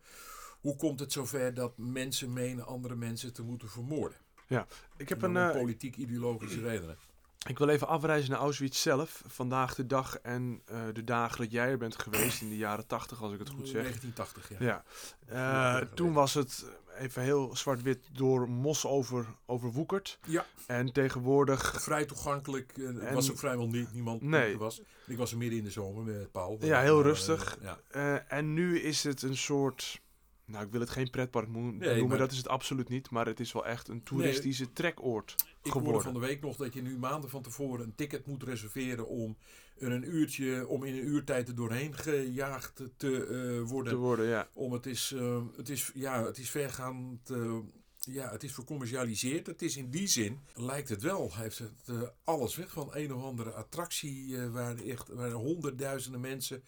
Hoe 0.60 0.76
komt 0.76 1.00
het 1.00 1.12
zover 1.12 1.54
dat 1.54 1.78
mensen 1.78 2.32
menen 2.32 2.66
andere 2.66 2.94
mensen 2.94 3.32
te 3.32 3.42
moeten 3.42 3.68
vermoorden? 3.68 4.18
Ja, 4.48 4.66
ik 4.96 5.08
heb 5.08 5.22
een... 5.22 5.34
Uh, 5.34 5.50
Politiek-ideologische 5.50 6.60
redenen. 6.60 6.98
Ik 7.46 7.58
wil 7.58 7.68
even 7.68 7.88
afreizen 7.88 8.30
naar 8.30 8.40
Auschwitz 8.40 8.82
zelf. 8.82 9.22
Vandaag 9.26 9.74
de 9.74 9.86
dag 9.86 10.18
en 10.18 10.62
uh, 10.72 10.80
de 10.92 11.04
dagen 11.04 11.38
dat 11.38 11.52
jij 11.52 11.68
er 11.68 11.78
bent 11.78 12.02
geweest 12.02 12.40
in 12.40 12.48
de 12.48 12.56
jaren 12.56 12.86
80, 12.86 13.22
als 13.22 13.32
ik 13.32 13.38
het 13.38 13.48
goed 13.48 13.68
zeg. 13.68 13.82
1980, 13.82 14.58
ja. 14.58 14.82
ja. 15.28 15.80
Uh, 15.80 15.88
toen 15.94 16.12
was 16.12 16.34
het 16.34 16.64
even 16.98 17.22
heel 17.22 17.56
zwart-wit 17.56 18.08
door 18.12 18.50
mos 18.50 18.86
over, 18.86 19.26
overwoekerd. 19.46 20.18
Ja. 20.26 20.46
En 20.66 20.92
tegenwoordig... 20.92 21.82
Vrij 21.82 22.04
toegankelijk. 22.04 22.76
Er 22.76 22.98
en... 22.98 23.14
was 23.14 23.30
ook 23.30 23.38
vrijwel 23.38 23.68
niet, 23.68 23.92
niemand 23.92 24.22
nee. 24.22 24.58
was. 24.58 24.80
Ik 25.06 25.16
was 25.16 25.32
er 25.32 25.38
midden 25.38 25.58
in 25.58 25.64
de 25.64 25.70
zomer 25.70 26.02
met 26.02 26.32
Paul. 26.32 26.58
Ja, 26.60 26.80
heel 26.80 27.02
rustig. 27.02 27.58
Ja. 27.62 28.24
en 28.28 28.54
nu 28.54 28.80
is 28.80 29.04
het 29.04 29.22
een 29.22 29.36
soort 29.36 30.00
nou, 30.46 30.64
ik 30.64 30.70
wil 30.70 30.80
het 30.80 30.90
geen 30.90 31.10
pretpark 31.10 31.48
noemen, 31.48 31.76
nee, 31.76 32.04
maar... 32.04 32.18
dat 32.18 32.30
is 32.32 32.36
het 32.36 32.48
absoluut 32.48 32.88
niet. 32.88 33.10
Maar 33.10 33.26
het 33.26 33.40
is 33.40 33.52
wel 33.52 33.66
echt 33.66 33.88
een 33.88 34.02
toeristische 34.02 34.64
nee, 34.64 34.72
trekoord 34.72 35.34
ik 35.66 35.72
geworden. 35.72 35.92
hoorde 35.92 36.04
van 36.04 36.20
de 36.20 36.26
week 36.26 36.40
nog 36.40 36.56
dat 36.56 36.74
je 36.74 36.82
nu 36.82 36.98
maanden 36.98 37.30
van 37.30 37.42
tevoren 37.42 37.84
een 37.84 37.94
ticket 37.94 38.26
moet 38.26 38.42
reserveren 38.42 39.06
om 39.06 39.36
er 39.78 39.92
een 39.92 40.14
uurtje, 40.14 40.66
om 40.66 40.84
in 40.84 40.94
een 40.94 41.06
uurtijd 41.06 41.48
er 41.48 41.54
doorheen 41.54 41.94
gejaagd 41.94 42.82
te 42.96 43.26
uh, 43.30 43.68
worden. 43.68 43.92
Te 43.92 43.98
worden, 43.98 44.26
ja. 44.26 44.48
Om 44.52 44.72
het 44.72 44.86
is, 44.86 45.12
uh, 45.12 45.42
het 45.56 45.68
is, 45.68 45.90
ja, 45.94 46.24
het 46.24 46.38
is 46.38 46.50
vergaand, 46.50 47.30
uh, 47.30 47.58
ja, 47.98 48.30
het 48.30 48.42
is 48.42 48.52
vercommercialiseerd. 48.52 49.46
Het 49.46 49.62
is 49.62 49.76
in 49.76 49.90
die 49.90 50.06
zin, 50.06 50.40
lijkt 50.54 50.88
het 50.88 51.02
wel, 51.02 51.36
heeft 51.36 51.58
het 51.58 52.12
alles 52.24 52.56
weg 52.56 52.70
van 52.70 52.88
een 52.92 53.12
of 53.14 53.22
andere 53.22 53.50
attractie 53.50 54.38
waar 54.38 54.76
echt, 54.76 55.08
waar 55.08 55.30
honderdduizenden 55.30 56.20
mensen 56.20 56.62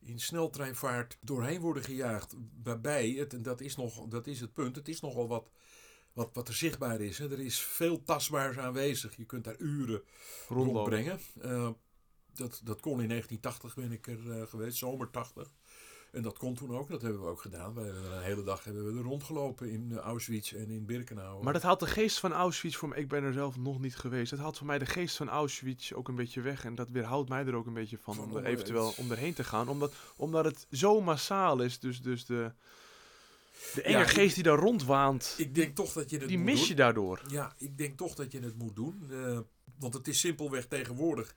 in 0.00 0.20
sneltreinvaart 0.20 1.18
doorheen 1.20 1.60
worden 1.60 1.82
gejaagd. 1.82 2.34
Waarbij 2.62 3.10
het, 3.10 3.32
en 3.32 3.42
dat 3.42 3.60
is, 3.60 3.76
nog, 3.76 4.08
dat 4.08 4.26
is 4.26 4.40
het 4.40 4.52
punt, 4.52 4.76
het 4.76 4.88
is 4.88 5.00
nogal 5.00 5.28
wat, 5.28 5.50
wat, 6.12 6.30
wat 6.32 6.48
er 6.48 6.54
zichtbaar 6.54 7.00
is. 7.00 7.18
Hè. 7.18 7.30
Er 7.30 7.40
is 7.40 7.60
veel 7.60 8.02
tastbaars 8.02 8.58
aanwezig. 8.58 9.16
Je 9.16 9.24
kunt 9.24 9.44
daar 9.44 9.58
uren 9.58 10.02
rondbrengen. 10.48 11.20
Uh, 11.44 11.70
dat, 12.32 12.60
dat 12.64 12.80
kon 12.80 13.00
in 13.00 13.08
1980 13.08 13.74
ben 13.74 13.92
ik 13.92 14.06
er 14.06 14.26
uh, 14.26 14.46
geweest, 14.46 14.78
zomer 14.78 15.10
80. 15.10 15.52
En 16.12 16.22
dat 16.22 16.38
kon 16.38 16.54
toen 16.54 16.76
ook, 16.76 16.88
dat 16.88 17.02
hebben 17.02 17.20
we 17.20 17.26
ook 17.26 17.40
gedaan. 17.40 17.74
We 17.74 17.80
hebben 17.80 18.12
een 18.12 18.22
hele 18.22 18.42
dag 18.42 18.64
hebben 18.64 18.92
we 18.92 18.98
er 18.98 19.04
rondgelopen 19.04 19.70
in 19.70 19.98
Auschwitz 19.98 20.52
en 20.52 20.70
in 20.70 20.86
Birkenau. 20.86 21.42
Maar 21.42 21.52
dat 21.52 21.62
haalt 21.62 21.80
de 21.80 21.86
geest 21.86 22.18
van 22.18 22.32
Auschwitz 22.32 22.76
voor 22.76 22.88
mij. 22.88 22.98
Ik 22.98 23.08
ben 23.08 23.22
er 23.22 23.32
zelf 23.32 23.56
nog 23.56 23.80
niet 23.80 23.96
geweest. 23.96 24.30
Dat 24.30 24.40
haalt 24.40 24.58
voor 24.58 24.66
mij 24.66 24.78
de 24.78 24.86
geest 24.86 25.16
van 25.16 25.28
Auschwitz 25.28 25.92
ook 25.92 26.08
een 26.08 26.14
beetje 26.14 26.40
weg. 26.40 26.64
En 26.64 26.74
dat 26.74 26.90
weerhoudt 26.90 27.28
mij 27.28 27.46
er 27.46 27.54
ook 27.54 27.66
een 27.66 27.74
beetje 27.74 27.98
van, 27.98 28.14
van 28.14 28.24
om 28.24 28.36
er 28.36 28.44
eventueel 28.44 28.94
om 28.96 29.10
erheen 29.10 29.34
te 29.34 29.44
gaan. 29.44 29.68
Omdat, 29.68 29.92
omdat 30.16 30.44
het 30.44 30.66
zo 30.70 31.00
massaal 31.00 31.60
is. 31.60 31.78
Dus, 31.78 32.02
dus 32.02 32.24
de, 32.24 32.52
de 33.74 33.82
enge 33.82 33.98
ja, 33.98 34.04
geest 34.04 34.34
die 34.34 34.44
daar 34.44 34.58
rondwaant. 34.58 35.34
Ik 35.36 35.54
denk 35.54 35.76
toch 35.76 35.92
dat 35.92 36.10
je 36.10 36.18
het 36.18 36.28
Die 36.28 36.38
mis 36.38 36.58
doen. 36.58 36.68
je 36.68 36.74
daardoor. 36.74 37.22
Ja, 37.28 37.54
ik 37.58 37.78
denk 37.78 37.96
toch 37.96 38.14
dat 38.14 38.32
je 38.32 38.40
het 38.40 38.58
moet 38.58 38.76
doen. 38.76 39.06
Uh, 39.10 39.38
want 39.78 39.94
het 39.94 40.08
is 40.08 40.20
simpelweg 40.20 40.66
tegenwoordig 40.66 41.34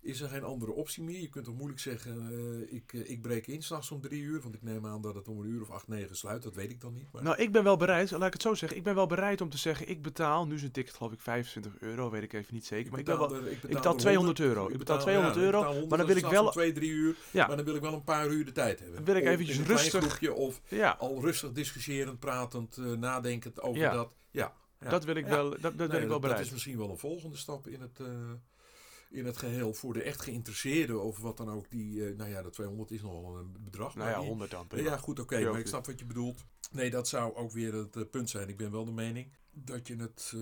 is 0.00 0.20
er 0.20 0.28
geen 0.28 0.44
andere 0.44 0.72
optie 0.72 1.02
meer. 1.02 1.20
Je 1.20 1.28
kunt 1.28 1.44
toch 1.44 1.56
moeilijk 1.56 1.80
zeggen, 1.80 2.32
uh, 2.32 2.72
ik, 2.72 2.92
uh, 2.92 3.10
ik 3.10 3.22
breek 3.22 3.46
in 3.46 3.62
s'nachts 3.62 3.90
om 3.90 4.00
drie 4.00 4.22
uur. 4.22 4.40
Want 4.40 4.54
ik 4.54 4.62
neem 4.62 4.86
aan 4.86 5.02
dat 5.02 5.14
het 5.14 5.28
om 5.28 5.40
een 5.40 5.48
uur 5.48 5.62
of 5.62 5.70
acht, 5.70 5.88
negen 5.88 6.16
sluit. 6.16 6.42
Dat 6.42 6.54
weet 6.54 6.70
ik 6.70 6.80
dan 6.80 6.92
niet. 6.92 7.12
Maar... 7.12 7.22
Nou, 7.22 7.36
ik 7.36 7.52
ben 7.52 7.64
wel 7.64 7.76
bereid, 7.76 8.10
laat 8.10 8.26
ik 8.26 8.32
het 8.32 8.42
zo 8.42 8.54
zeggen. 8.54 8.78
Ik 8.78 8.84
ben 8.84 8.94
wel 8.94 9.06
bereid 9.06 9.40
om 9.40 9.48
te 9.48 9.58
zeggen, 9.58 9.88
ik 9.88 10.02
betaal, 10.02 10.46
nu 10.46 10.54
is 10.54 10.62
een 10.62 10.70
ticket 10.70 10.94
geloof 10.94 11.12
ik 11.12 11.20
25 11.20 11.78
euro, 11.80 12.10
weet 12.10 12.22
ik 12.22 12.32
even 12.32 12.54
niet 12.54 12.66
zeker. 12.66 12.90
Maar 12.90 13.00
ik, 13.00 13.04
betaal, 13.04 13.24
ik, 13.24 13.30
ben 13.30 13.40
wel, 13.40 13.50
ik 13.50 13.60
betaal, 13.60 13.70
ik 13.70 13.76
betaal 13.76 13.96
200 13.96 14.40
euro. 14.40 14.68
Ik 14.68 14.78
betaal, 14.78 14.78
betaal 14.78 15.00
200 15.00 15.34
ja, 15.34 15.40
euro, 15.40 15.58
betaal 15.58 15.72
100, 15.72 15.88
maar 15.88 15.98
dan 15.98 16.06
wil 16.06 16.16
ik 16.16 16.26
wel... 16.26 16.50
twee, 16.50 16.72
drie 16.72 16.90
uur, 16.90 17.16
ja. 17.30 17.46
maar 17.46 17.56
dan 17.56 17.64
wil 17.64 17.74
ik 17.74 17.80
wel 17.80 17.94
een 17.94 18.04
paar 18.04 18.28
uur 18.28 18.44
de 18.44 18.52
tijd 18.52 18.78
hebben. 18.78 18.96
Dan 18.96 19.04
wil 19.04 19.16
ik 19.16 19.24
eventjes 19.24 19.60
rustig... 19.60 20.30
of 20.30 20.60
ja. 20.68 20.96
al 20.98 21.20
rustig 21.20 21.52
discussiërend, 21.52 22.18
pratend, 22.18 22.76
uh, 22.76 22.92
nadenkend 22.92 23.60
over 23.60 23.80
ja. 23.80 23.92
dat. 23.92 24.16
Ja. 24.30 24.54
Ja. 24.80 24.90
Dat 24.90 25.04
wil 25.04 25.14
ik 25.14 25.26
wel, 25.26 25.50
dat, 25.50 25.60
dat 25.62 25.76
nee, 25.76 25.88
ben 25.88 26.02
ik 26.02 26.08
wel 26.08 26.18
bereid. 26.18 26.38
Dat 26.38 26.46
is 26.46 26.52
misschien 26.52 26.78
wel 26.78 26.90
een 26.90 26.98
volgende 26.98 27.36
stap 27.36 27.66
in 27.66 27.80
het, 27.80 27.98
uh, 27.98 28.08
in 29.10 29.26
het 29.26 29.36
geheel 29.36 29.74
voor 29.74 29.92
de 29.92 30.02
echt 30.02 30.22
geïnteresseerden 30.22 31.02
of 31.02 31.18
wat 31.18 31.36
dan 31.36 31.50
ook. 31.50 31.70
Die, 31.70 31.94
uh, 31.94 32.16
nou 32.16 32.30
ja, 32.30 32.42
de 32.42 32.50
200 32.50 32.90
is 32.90 33.02
nogal 33.02 33.38
een 33.38 33.56
bedrag. 33.60 33.94
Nou 33.94 34.10
ja, 34.10 34.18
die, 34.18 34.28
100 34.28 34.50
dan. 34.50 34.66
Ja, 34.74 34.96
goed, 34.96 35.20
oké, 35.20 35.34
okay, 35.34 35.50
maar 35.50 35.60
ik 35.60 35.66
snap 35.66 35.86
wat 35.86 35.98
je 35.98 36.04
bedoelt. 36.04 36.44
Nee, 36.70 36.90
dat 36.90 37.08
zou 37.08 37.34
ook 37.34 37.52
weer 37.52 37.74
het 37.74 37.96
uh, 37.96 38.04
punt 38.10 38.30
zijn. 38.30 38.48
Ik 38.48 38.56
ben 38.56 38.70
wel 38.70 38.84
de 38.84 38.92
mening 38.92 39.32
dat 39.50 39.86
je 39.86 39.96
het 39.96 40.34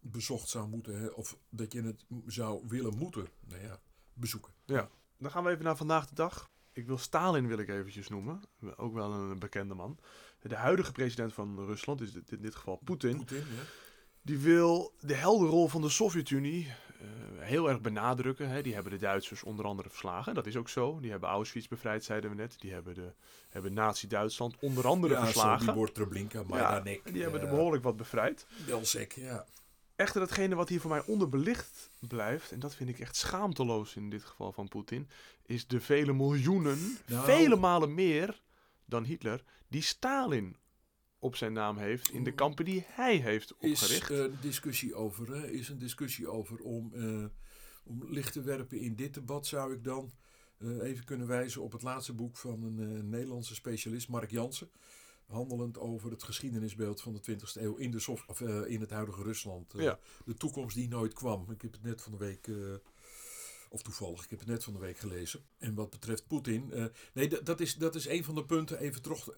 bezocht 0.00 0.48
zou 0.48 0.68
moeten, 0.68 1.00
hè, 1.00 1.06
of 1.06 1.38
dat 1.48 1.72
je 1.72 1.82
het 1.82 2.04
zou 2.26 2.64
willen 2.68 2.98
moeten, 2.98 3.28
nou 3.48 3.62
ja, 3.62 3.80
bezoeken. 4.12 4.52
Ja, 4.64 4.90
dan 5.18 5.30
gaan 5.30 5.44
we 5.44 5.50
even 5.50 5.64
naar 5.64 5.76
vandaag 5.76 6.08
de 6.08 6.14
dag. 6.14 6.50
Ik 6.72 6.86
wil 6.86 6.98
Stalin 6.98 7.46
wil 7.46 7.58
ik 7.58 7.68
eventjes 7.68 8.08
noemen. 8.08 8.40
Ook 8.76 8.94
wel 8.94 9.12
een 9.12 9.38
bekende 9.38 9.74
man. 9.74 9.98
De 10.40 10.56
huidige 10.56 10.92
president 10.92 11.32
van 11.32 11.64
Rusland 11.64 12.00
is 12.00 12.14
in 12.14 12.40
dit 12.40 12.54
geval 12.54 12.80
Poetin. 12.84 13.16
Poetin 13.16 13.36
ja. 13.36 13.62
Die 14.22 14.38
wil 14.38 14.94
de 15.00 15.14
heldenrol 15.14 15.68
van 15.68 15.82
de 15.82 15.88
Sovjet-Unie 15.88 16.72
heel 17.38 17.68
erg 17.68 17.80
benadrukken. 17.80 18.48
Hè. 18.48 18.62
Die 18.62 18.74
hebben 18.74 18.92
de 18.92 18.98
Duitsers 18.98 19.42
onder 19.42 19.64
andere 19.64 19.88
verslagen. 19.88 20.34
Dat 20.34 20.46
is 20.46 20.56
ook 20.56 20.68
zo. 20.68 21.00
Die 21.00 21.10
hebben 21.10 21.28
Auschwitz 21.28 21.66
bevrijd, 21.66 22.04
zeiden 22.04 22.30
we 22.30 22.36
net. 22.36 22.54
Die 22.58 22.72
hebben, 22.72 22.94
de, 22.94 23.12
hebben 23.48 23.72
Nazi-Duitsland 23.72 24.56
onder 24.60 24.86
andere 24.86 25.14
ja, 25.14 25.24
verslagen. 25.24 25.64
Sobibor, 25.64 25.92
Treblinka, 25.92 26.42
Majdanek. 26.42 27.00
Ja, 27.04 27.12
die 27.12 27.22
hebben 27.22 27.40
er 27.40 27.48
behoorlijk 27.48 27.82
wat 27.82 27.96
bevrijd. 27.96 28.46
Belzec, 28.66 29.12
ja. 29.12 29.44
Echter, 29.96 30.20
datgene 30.20 30.54
wat 30.54 30.68
hier 30.68 30.80
voor 30.80 30.90
mij 30.90 31.02
onderbelicht 31.06 31.90
blijft, 32.00 32.52
en 32.52 32.60
dat 32.60 32.74
vind 32.74 32.88
ik 32.88 32.98
echt 32.98 33.16
schaamteloos 33.16 33.96
in 33.96 34.10
dit 34.10 34.24
geval 34.24 34.52
van 34.52 34.68
Poetin, 34.68 35.08
is 35.46 35.66
de 35.66 35.80
vele 35.80 36.12
miljoenen, 36.12 36.98
Nou. 37.06 37.24
vele 37.24 37.56
malen 37.56 37.94
meer 37.94 38.40
dan 38.84 39.04
Hitler, 39.04 39.44
die 39.68 39.82
Stalin 39.82 40.56
op 41.24 41.36
zijn 41.36 41.52
naam 41.52 41.76
heeft 41.76 42.10
in 42.10 42.24
de 42.24 42.34
kampen 42.34 42.64
die 42.64 42.84
hij 42.86 43.16
heeft 43.16 43.54
Is 43.58 43.82
opgericht. 43.82 44.10
uh, 44.10 44.24
discussie 44.40 44.94
over, 44.94 45.36
hè? 45.36 45.50
is 45.50 45.68
een 45.68 45.78
discussie 45.78 46.28
over 46.28 46.58
om, 46.58 46.90
uh, 46.94 47.24
om 47.84 48.04
licht 48.08 48.32
te 48.32 48.42
werpen 48.42 48.80
in 48.80 48.94
dit 48.94 49.14
debat 49.14 49.46
zou 49.46 49.72
ik 49.74 49.84
dan 49.84 50.12
uh, 50.58 50.82
even 50.82 51.04
kunnen 51.04 51.26
wijzen 51.26 51.62
op 51.62 51.72
het 51.72 51.82
laatste 51.82 52.12
boek 52.12 52.36
van 52.36 52.62
een 52.62 52.78
uh, 52.78 53.02
Nederlandse 53.02 53.54
specialist, 53.54 54.08
Mark 54.08 54.30
Jansen. 54.30 54.70
Handelend 55.26 55.78
over 55.78 56.10
het 56.10 56.22
geschiedenisbeeld 56.22 57.00
van 57.00 57.12
de 57.12 57.20
20e 57.30 57.60
eeuw 57.62 57.76
in, 57.76 57.90
de 57.90 58.04
of, 58.26 58.40
in 58.66 58.80
het 58.80 58.90
huidige 58.90 59.22
Rusland. 59.22 59.72
Ja. 59.76 59.98
De 60.24 60.34
toekomst 60.34 60.76
die 60.76 60.88
nooit 60.88 61.12
kwam. 61.12 61.50
Ik 61.50 61.62
heb 61.62 61.72
het 61.72 61.82
net 61.82 62.02
van 62.02 62.12
de 62.12 62.18
week, 62.18 62.50
of 63.74 63.82
toevallig, 63.82 64.24
ik 64.24 64.30
heb 64.30 64.38
het 64.38 64.48
net 64.48 64.64
van 64.64 64.72
de 64.72 64.78
week 64.78 64.98
gelezen. 64.98 65.40
En 65.58 65.74
wat 65.74 65.90
betreft 65.90 66.26
Poetin. 66.26 66.72
nee, 67.12 67.28
dat 67.42 67.60
is, 67.60 67.74
dat 67.74 67.94
is 67.94 68.06
een 68.08 68.24
van 68.24 68.34
de 68.34 68.44
punten. 68.44 68.78
Even, 68.78 69.02
terug, 69.02 69.28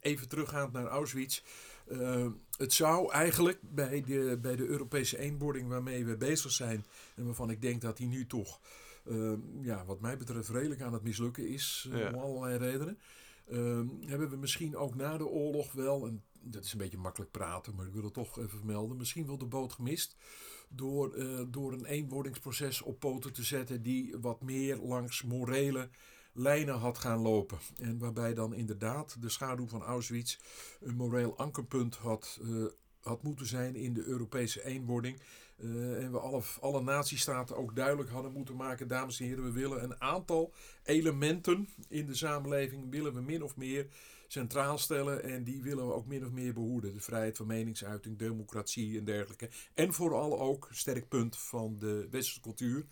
even 0.00 0.28
teruggaand 0.28 0.72
naar 0.72 0.86
Auschwitz. 0.86 1.42
Uh, 1.90 2.26
het 2.56 2.72
zou 2.72 3.10
eigenlijk 3.12 3.58
bij 3.62 4.02
de, 4.02 4.38
bij 4.42 4.56
de 4.56 4.66
Europese 4.66 5.18
eenwording 5.18 5.68
waarmee 5.68 6.04
we 6.04 6.16
bezig 6.16 6.52
zijn, 6.52 6.84
en 7.14 7.24
waarvan 7.24 7.50
ik 7.50 7.62
denk 7.62 7.80
dat 7.80 7.96
die 7.96 8.06
nu 8.06 8.26
toch, 8.26 8.60
ja, 9.60 9.84
wat 9.84 10.00
mij 10.00 10.16
betreft, 10.16 10.48
redelijk 10.48 10.80
aan 10.80 10.92
het 10.92 11.02
mislukken 11.02 11.48
is, 11.48 11.88
Ja. 11.90 12.08
om 12.08 12.14
allerlei 12.20 12.56
redenen. 12.58 12.98
Hebben 14.06 14.30
we 14.30 14.36
misschien 14.36 14.76
ook 14.76 14.94
na 14.94 15.16
de 15.16 15.26
oorlog 15.26 15.72
wel 15.72 16.06
een, 16.06 16.22
dat 16.40 16.64
is 16.64 16.72
een 16.72 16.78
beetje 16.78 16.98
makkelijk 16.98 17.30
praten, 17.30 17.74
maar 17.74 17.86
ik 17.86 17.92
wil 17.92 18.04
het 18.04 18.14
toch 18.14 18.38
even 18.38 18.50
vermelden, 18.58 18.96
misschien 18.96 19.26
wel 19.26 19.38
de 19.38 19.44
boot 19.46 19.72
gemist. 19.72 20.16
Door, 20.74 21.16
uh, 21.16 21.40
door 21.48 21.72
een 21.72 21.84
eenwordingsproces 21.84 22.82
op 22.82 22.98
poten 22.98 23.32
te 23.32 23.42
zetten 23.42 23.82
die 23.82 24.16
wat 24.20 24.42
meer 24.42 24.76
langs 24.76 25.22
morele 25.22 25.88
lijnen 26.32 26.78
had 26.78 26.98
gaan 26.98 27.18
lopen. 27.18 27.58
En 27.80 27.98
waarbij 27.98 28.34
dan 28.34 28.54
inderdaad 28.54 29.16
de 29.20 29.28
schaduw 29.28 29.68
van 29.68 29.82
Auschwitz 29.82 30.38
een 30.80 30.94
moreel 30.94 31.36
ankerpunt 31.36 31.96
had, 31.96 32.40
uh, 32.42 32.64
had 33.00 33.22
moeten 33.22 33.46
zijn 33.46 33.76
in 33.76 33.94
de 33.94 34.04
Europese 34.04 34.64
eenwording. 34.64 35.20
Uh, 35.56 36.04
en 36.04 36.12
we 36.12 36.18
alle, 36.18 36.42
alle 36.60 36.82
natiestaten 36.82 37.56
ook 37.56 37.76
duidelijk 37.76 38.10
hadden 38.10 38.32
moeten 38.32 38.56
maken, 38.56 38.88
dames 38.88 39.20
en 39.20 39.26
heren, 39.26 39.44
we 39.44 39.52
willen 39.52 39.82
een 39.82 40.00
aantal 40.00 40.52
elementen 40.84 41.68
in 41.88 42.06
de 42.06 42.14
samenleving, 42.14 42.90
willen 42.90 43.14
we 43.14 43.20
min 43.20 43.42
of 43.42 43.56
meer 43.56 43.86
centraal 44.32 44.78
stellen 44.78 45.22
en 45.22 45.44
die 45.44 45.62
willen 45.62 45.86
we 45.86 45.92
ook 45.92 46.06
min 46.06 46.24
of 46.24 46.30
meer 46.30 46.52
behoeden. 46.52 46.92
De 46.92 47.00
vrijheid 47.00 47.36
van 47.36 47.46
meningsuiting, 47.46 48.18
democratie 48.18 48.98
en 48.98 49.04
dergelijke. 49.04 49.48
En 49.74 49.92
vooral 49.92 50.40
ook, 50.40 50.68
sterk 50.70 51.08
punt 51.08 51.38
van 51.38 51.78
de 51.78 52.08
westerse 52.10 52.40
cultuur, 52.40 52.84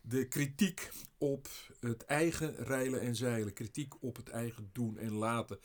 de 0.00 0.28
kritiek 0.28 0.90
op 1.18 1.48
het 1.80 2.04
eigen 2.04 2.54
reilen 2.56 3.00
en 3.00 3.16
zeilen. 3.16 3.52
Kritiek 3.52 4.02
op 4.02 4.16
het 4.16 4.28
eigen 4.28 4.70
doen 4.72 4.98
en 4.98 5.12
laten. 5.12 5.58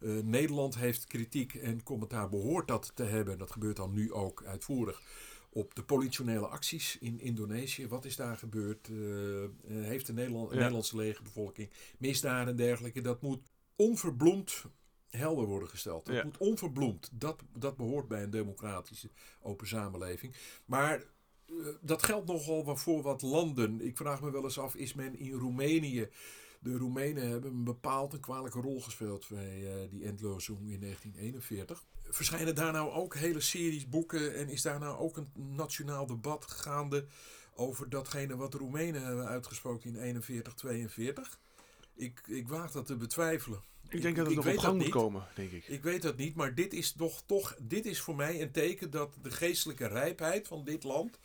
Uh, 0.00 0.22
Nederland 0.22 0.74
heeft 0.78 1.06
kritiek 1.06 1.54
en 1.54 1.82
commentaar 1.82 2.28
behoort 2.28 2.68
dat 2.68 2.92
te 2.94 3.04
hebben. 3.04 3.38
Dat 3.38 3.50
gebeurt 3.50 3.76
dan 3.76 3.92
nu 3.92 4.12
ook 4.12 4.44
uitvoerig. 4.44 5.02
Op 5.50 5.74
de 5.74 5.84
politionele 5.84 6.46
acties 6.46 6.98
in 7.00 7.20
Indonesië. 7.20 7.88
Wat 7.88 8.04
is 8.04 8.16
daar 8.16 8.36
gebeurd? 8.36 8.88
Uh, 8.88 9.44
heeft 9.66 10.06
de 10.06 10.12
Nederland, 10.12 10.50
ja. 10.50 10.56
Nederlandse 10.56 10.96
legerbevolking 10.96 11.70
misdaden 11.98 12.48
en 12.48 12.56
dergelijke? 12.56 13.00
Dat 13.00 13.22
moet 13.22 13.52
onverbloemd 13.76 14.64
helder 15.10 15.46
worden 15.46 15.68
gesteld. 15.68 16.06
Dat 16.06 16.14
ja. 16.14 16.24
moet 16.24 16.38
onverbloemd. 16.38 17.10
Dat, 17.12 17.42
dat 17.58 17.76
behoort 17.76 18.08
bij 18.08 18.22
een 18.22 18.30
democratische 18.30 19.10
open 19.42 19.66
samenleving. 19.66 20.34
Maar 20.64 21.04
uh, 21.46 21.66
dat 21.80 22.02
geldt 22.02 22.26
nogal 22.26 22.76
voor 22.76 23.02
wat 23.02 23.22
landen. 23.22 23.80
Ik 23.80 23.96
vraag 23.96 24.20
me 24.20 24.30
wel 24.30 24.44
eens 24.44 24.58
af, 24.58 24.74
is 24.74 24.94
men 24.94 25.18
in 25.18 25.32
Roemenië... 25.32 26.08
De 26.64 26.76
Roemenen 26.76 27.28
hebben 27.28 27.50
een 27.50 27.64
bepaald 27.64 28.12
een 28.12 28.20
kwalijke 28.20 28.60
rol 28.60 28.80
gespeeld 28.80 29.28
bij 29.28 29.58
uh, 29.58 29.90
die 29.90 30.04
endlozing 30.04 30.58
in 30.58 30.80
1941. 30.80 31.84
Verschijnen 32.02 32.54
daar 32.54 32.72
nou 32.72 32.92
ook 32.92 33.14
hele 33.14 33.40
series 33.40 33.88
boeken 33.88 34.34
en 34.34 34.48
is 34.48 34.62
daar 34.62 34.78
nou 34.78 34.98
ook 34.98 35.16
een 35.16 35.30
nationaal 35.34 36.06
debat 36.06 36.46
gaande 36.46 37.06
over 37.54 37.88
datgene 37.88 38.36
wat 38.36 38.52
de 38.52 38.58
Roemenen 38.58 39.04
hebben 39.04 39.26
uitgesproken 39.26 39.88
in 39.88 40.02
41, 40.02 40.54
42? 40.54 41.40
Ik, 41.94 42.22
ik 42.26 42.48
waag 42.48 42.70
dat 42.70 42.86
te 42.86 42.96
betwijfelen. 42.96 43.62
Ik 43.88 44.02
denk 44.02 44.16
dat 44.16 44.26
het 44.26 44.34
nog 44.34 44.46
op 44.46 44.58
gang 44.58 44.78
moet 44.78 44.88
komen, 44.88 45.26
denk 45.34 45.50
ik. 45.50 45.68
Ik 45.68 45.82
weet 45.82 46.02
dat 46.02 46.16
niet, 46.16 46.34
maar 46.34 46.54
dit 46.54 46.72
is 46.72 46.92
toch, 46.92 47.22
toch 47.26 47.56
dit 47.62 47.86
is 47.86 48.00
voor 48.00 48.16
mij 48.16 48.42
een 48.42 48.50
teken 48.50 48.90
dat 48.90 49.18
de 49.22 49.30
geestelijke 49.30 49.86
rijpheid 49.86 50.48
van 50.48 50.64
dit 50.64 50.84
land 50.84 51.18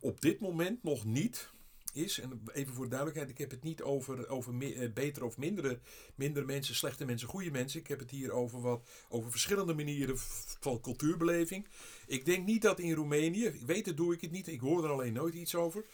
op 0.00 0.20
dit 0.20 0.40
moment 0.40 0.82
nog 0.82 1.04
niet 1.04 1.50
is. 1.92 2.20
En 2.20 2.42
even 2.52 2.74
voor 2.74 2.84
de 2.84 2.90
duidelijkheid, 2.90 3.30
ik 3.30 3.38
heb 3.38 3.50
het 3.50 3.62
niet 3.62 3.82
over, 3.82 4.28
over 4.28 4.54
me, 4.54 4.90
betere 4.94 5.24
of 5.24 5.36
mindere, 5.36 5.78
mindere 6.14 6.46
mensen, 6.46 6.74
slechte 6.74 7.04
mensen, 7.04 7.28
goede 7.28 7.50
mensen. 7.50 7.80
Ik 7.80 7.86
heb 7.86 7.98
het 7.98 8.10
hier 8.10 8.32
over, 8.32 8.60
wat, 8.60 8.88
over 9.08 9.30
verschillende 9.30 9.74
manieren 9.74 10.18
van 10.60 10.80
cultuurbeleving. 10.80 11.66
Ik 12.06 12.24
denk 12.24 12.46
niet 12.46 12.62
dat 12.62 12.80
in 12.80 12.94
Roemenië, 12.94 13.44
ik 13.44 13.66
weet 13.66 13.86
het, 13.86 13.96
doe 13.96 14.14
ik 14.14 14.20
het 14.20 14.30
niet, 14.30 14.46
ik 14.46 14.60
hoor 14.60 14.84
er 14.84 14.90
alleen 14.90 15.12
nooit 15.12 15.34
iets 15.34 15.54
over. 15.54 15.84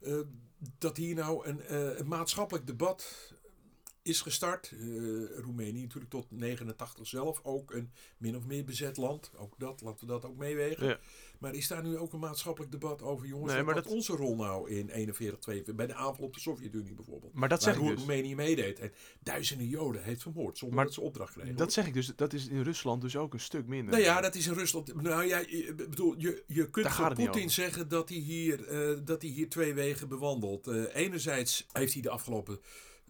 Uh, 0.00 0.20
dat 0.78 0.96
hier 0.96 1.14
nou 1.14 1.46
een, 1.46 1.60
uh, 1.70 1.98
een 1.98 2.08
maatschappelijk 2.08 2.66
debat 2.66 3.32
is 4.08 4.20
gestart. 4.20 4.70
Uh, 4.70 5.38
Roemenië 5.38 5.82
natuurlijk 5.82 6.10
tot 6.10 6.30
89 6.30 7.06
zelf 7.06 7.40
ook 7.42 7.72
een 7.72 7.90
min 8.18 8.36
of 8.36 8.46
meer 8.46 8.64
bezet 8.64 8.96
land. 8.96 9.30
Ook 9.36 9.54
dat, 9.58 9.80
laten 9.80 10.06
we 10.06 10.12
dat 10.12 10.24
ook 10.24 10.36
meewegen. 10.36 10.86
Ja. 10.86 10.98
Maar 11.38 11.54
is 11.54 11.68
daar 11.68 11.82
nu 11.82 11.96
ook 11.96 12.12
een 12.12 12.18
maatschappelijk 12.18 12.72
debat 12.72 13.02
over, 13.02 13.26
jongens? 13.26 13.52
Nee, 13.52 13.62
maar 13.62 13.74
wat 13.74 13.84
dat... 13.84 13.92
onze 13.92 14.12
rol 14.12 14.36
nou 14.36 14.70
in 14.70 14.88
41, 14.88 15.38
42, 15.38 15.74
bij 15.74 15.86
de 15.86 15.94
aanval 15.94 16.24
op 16.24 16.34
de 16.34 16.40
Sovjet-Unie 16.40 16.94
bijvoorbeeld? 16.94 17.34
Maar 17.34 17.48
dat 17.48 17.62
zeg 17.62 17.76
ik 17.76 17.86
dus. 17.86 17.98
Roemenië 17.98 18.34
meedeed 18.34 18.78
en 18.78 18.92
duizenden 19.22 19.68
Joden 19.68 20.02
heeft 20.02 20.22
vermoord 20.22 20.58
zonder 20.58 20.76
maar 20.76 20.84
dat 20.84 20.94
ze 20.94 21.00
opdracht 21.00 21.32
kregen. 21.32 21.56
Dat 21.56 21.72
zeg 21.72 21.86
ik 21.86 21.94
dus, 21.94 22.12
dat 22.16 22.32
is 22.32 22.48
in 22.48 22.62
Rusland 22.62 23.02
dus 23.02 23.16
ook 23.16 23.32
een 23.32 23.40
stuk 23.40 23.66
minder. 23.66 23.92
Nou 23.92 24.04
ja, 24.04 24.20
dat 24.20 24.34
is 24.34 24.46
in 24.46 24.54
Rusland. 24.54 25.02
Nou 25.02 25.24
ja, 25.24 25.38
ik 25.38 25.76
bedoel, 25.76 26.14
je, 26.18 26.42
je 26.46 26.70
kunt 26.70 26.88
van 26.88 27.14
Poetin 27.14 27.50
zeggen 27.50 27.88
dat 27.88 28.08
hij, 28.08 28.18
hier, 28.18 28.90
uh, 28.90 28.98
dat 29.04 29.22
hij 29.22 29.30
hier 29.30 29.48
twee 29.48 29.74
wegen 29.74 30.08
bewandelt. 30.08 30.68
Uh, 30.68 30.84
enerzijds 30.94 31.66
heeft 31.72 31.92
hij 31.92 32.02
de 32.02 32.10
afgelopen 32.10 32.60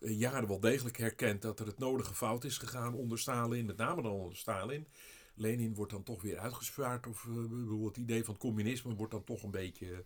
jaren 0.01 0.49
wel 0.49 0.61
degelijk 0.61 0.99
herkend 0.99 1.43
dat 1.43 1.61
er 1.61 1.67
het 1.67 1.79
nodige 1.79 2.15
fout 2.15 2.45
is 2.45 2.59
gegaan 2.59 2.95
onder 2.95 3.19
Stalin, 3.19 3.67
met 3.67 3.77
name 3.77 4.03
dan 4.03 4.13
onder 4.13 4.37
Stalin. 4.37 4.87
Lenin 5.35 5.75
wordt 5.75 5.93
dan 5.93 6.03
toch 6.03 6.23
weer 6.23 6.39
uitgespaard. 6.39 7.07
Of 7.07 7.25
uh, 7.25 7.85
het 7.85 7.97
idee 7.97 8.25
van 8.25 8.35
het 8.35 8.43
communisme 8.43 8.95
wordt 8.95 9.13
dan 9.13 9.25
toch 9.25 9.43
een 9.43 9.51
beetje, 9.51 10.05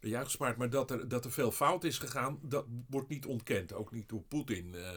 beetje 0.00 0.16
uitgespaard. 0.16 0.56
Maar 0.56 0.70
dat 0.70 0.90
er, 0.90 1.08
dat 1.08 1.24
er 1.24 1.32
veel 1.32 1.52
fout 1.52 1.84
is 1.84 1.98
gegaan, 1.98 2.38
dat 2.42 2.66
wordt 2.88 3.08
niet 3.08 3.26
ontkend. 3.26 3.72
Ook 3.72 3.92
niet 3.92 4.08
door 4.08 4.22
Poetin. 4.22 4.74
Uh, 4.74 4.90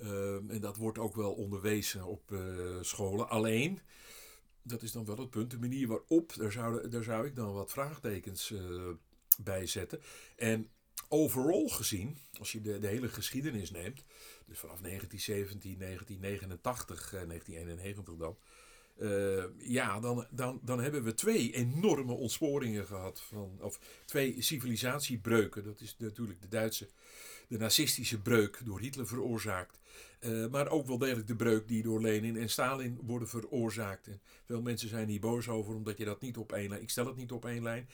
uh, 0.00 0.34
en 0.34 0.60
dat 0.60 0.76
wordt 0.76 0.98
ook 0.98 1.14
wel 1.14 1.32
onderwezen 1.32 2.04
op 2.04 2.34
scholen. 2.80 3.28
Alleen, 3.28 3.80
dat 4.62 4.82
is 4.82 4.92
dan 4.92 5.04
wel 5.04 5.16
het 5.16 5.30
punt, 5.30 5.50
de 5.50 5.58
manier 5.58 5.88
waarop, 5.88 6.34
daar 6.36 6.52
zou, 6.52 6.88
daar 6.88 7.02
zou 7.02 7.26
ik 7.26 7.36
dan 7.36 7.52
wat 7.52 7.70
vraagtekens 7.70 8.54
bij 9.42 9.66
zetten. 9.66 10.00
En 10.36 10.70
overal 11.08 11.68
gezien, 11.68 12.18
als 12.38 12.52
je 12.52 12.60
de, 12.60 12.78
de 12.78 12.86
hele 12.86 13.08
geschiedenis 13.08 13.70
neemt, 13.70 14.04
dus 14.46 14.58
vanaf 14.58 14.80
1917, 14.80 15.78
1989, 15.78 17.10
1991 17.10 18.16
dan, 18.16 18.36
uh, 19.00 19.44
ja, 19.58 20.00
dan, 20.00 20.26
dan, 20.30 20.60
dan 20.62 20.80
hebben 20.80 21.02
we 21.02 21.14
twee 21.14 21.52
enorme 21.54 22.12
ontsporingen 22.12 22.86
gehad. 22.86 23.20
Van, 23.20 23.58
of 23.60 23.80
twee 24.04 24.42
civilisatiebreuken. 24.42 25.64
Dat 25.64 25.80
is 25.80 25.96
natuurlijk 25.98 26.40
de 26.40 26.48
Duitse, 26.48 26.88
de 27.48 27.58
nazistische 27.58 28.20
breuk 28.20 28.60
door 28.64 28.80
Hitler 28.80 29.06
veroorzaakt. 29.06 29.78
Uh, 30.20 30.46
maar 30.46 30.68
ook 30.68 30.86
wel 30.86 30.98
degelijk 30.98 31.26
de 31.26 31.36
breuk 31.36 31.68
die 31.68 31.82
door 31.82 32.00
Lenin 32.00 32.36
en 32.36 32.50
Stalin 32.50 32.98
worden 33.02 33.28
veroorzaakt. 33.28 34.06
En 34.06 34.20
veel 34.44 34.62
mensen 34.62 34.88
zijn 34.88 35.08
hier 35.08 35.20
boos 35.20 35.48
over 35.48 35.74
omdat 35.74 35.98
je 35.98 36.04
dat 36.04 36.20
niet 36.20 36.36
op 36.36 36.52
één 36.52 36.68
lijn. 36.68 36.82
Ik 36.82 36.90
stel 36.90 37.06
het 37.06 37.16
niet 37.16 37.32
op 37.32 37.44
één 37.44 37.62
lijn. 37.62 37.88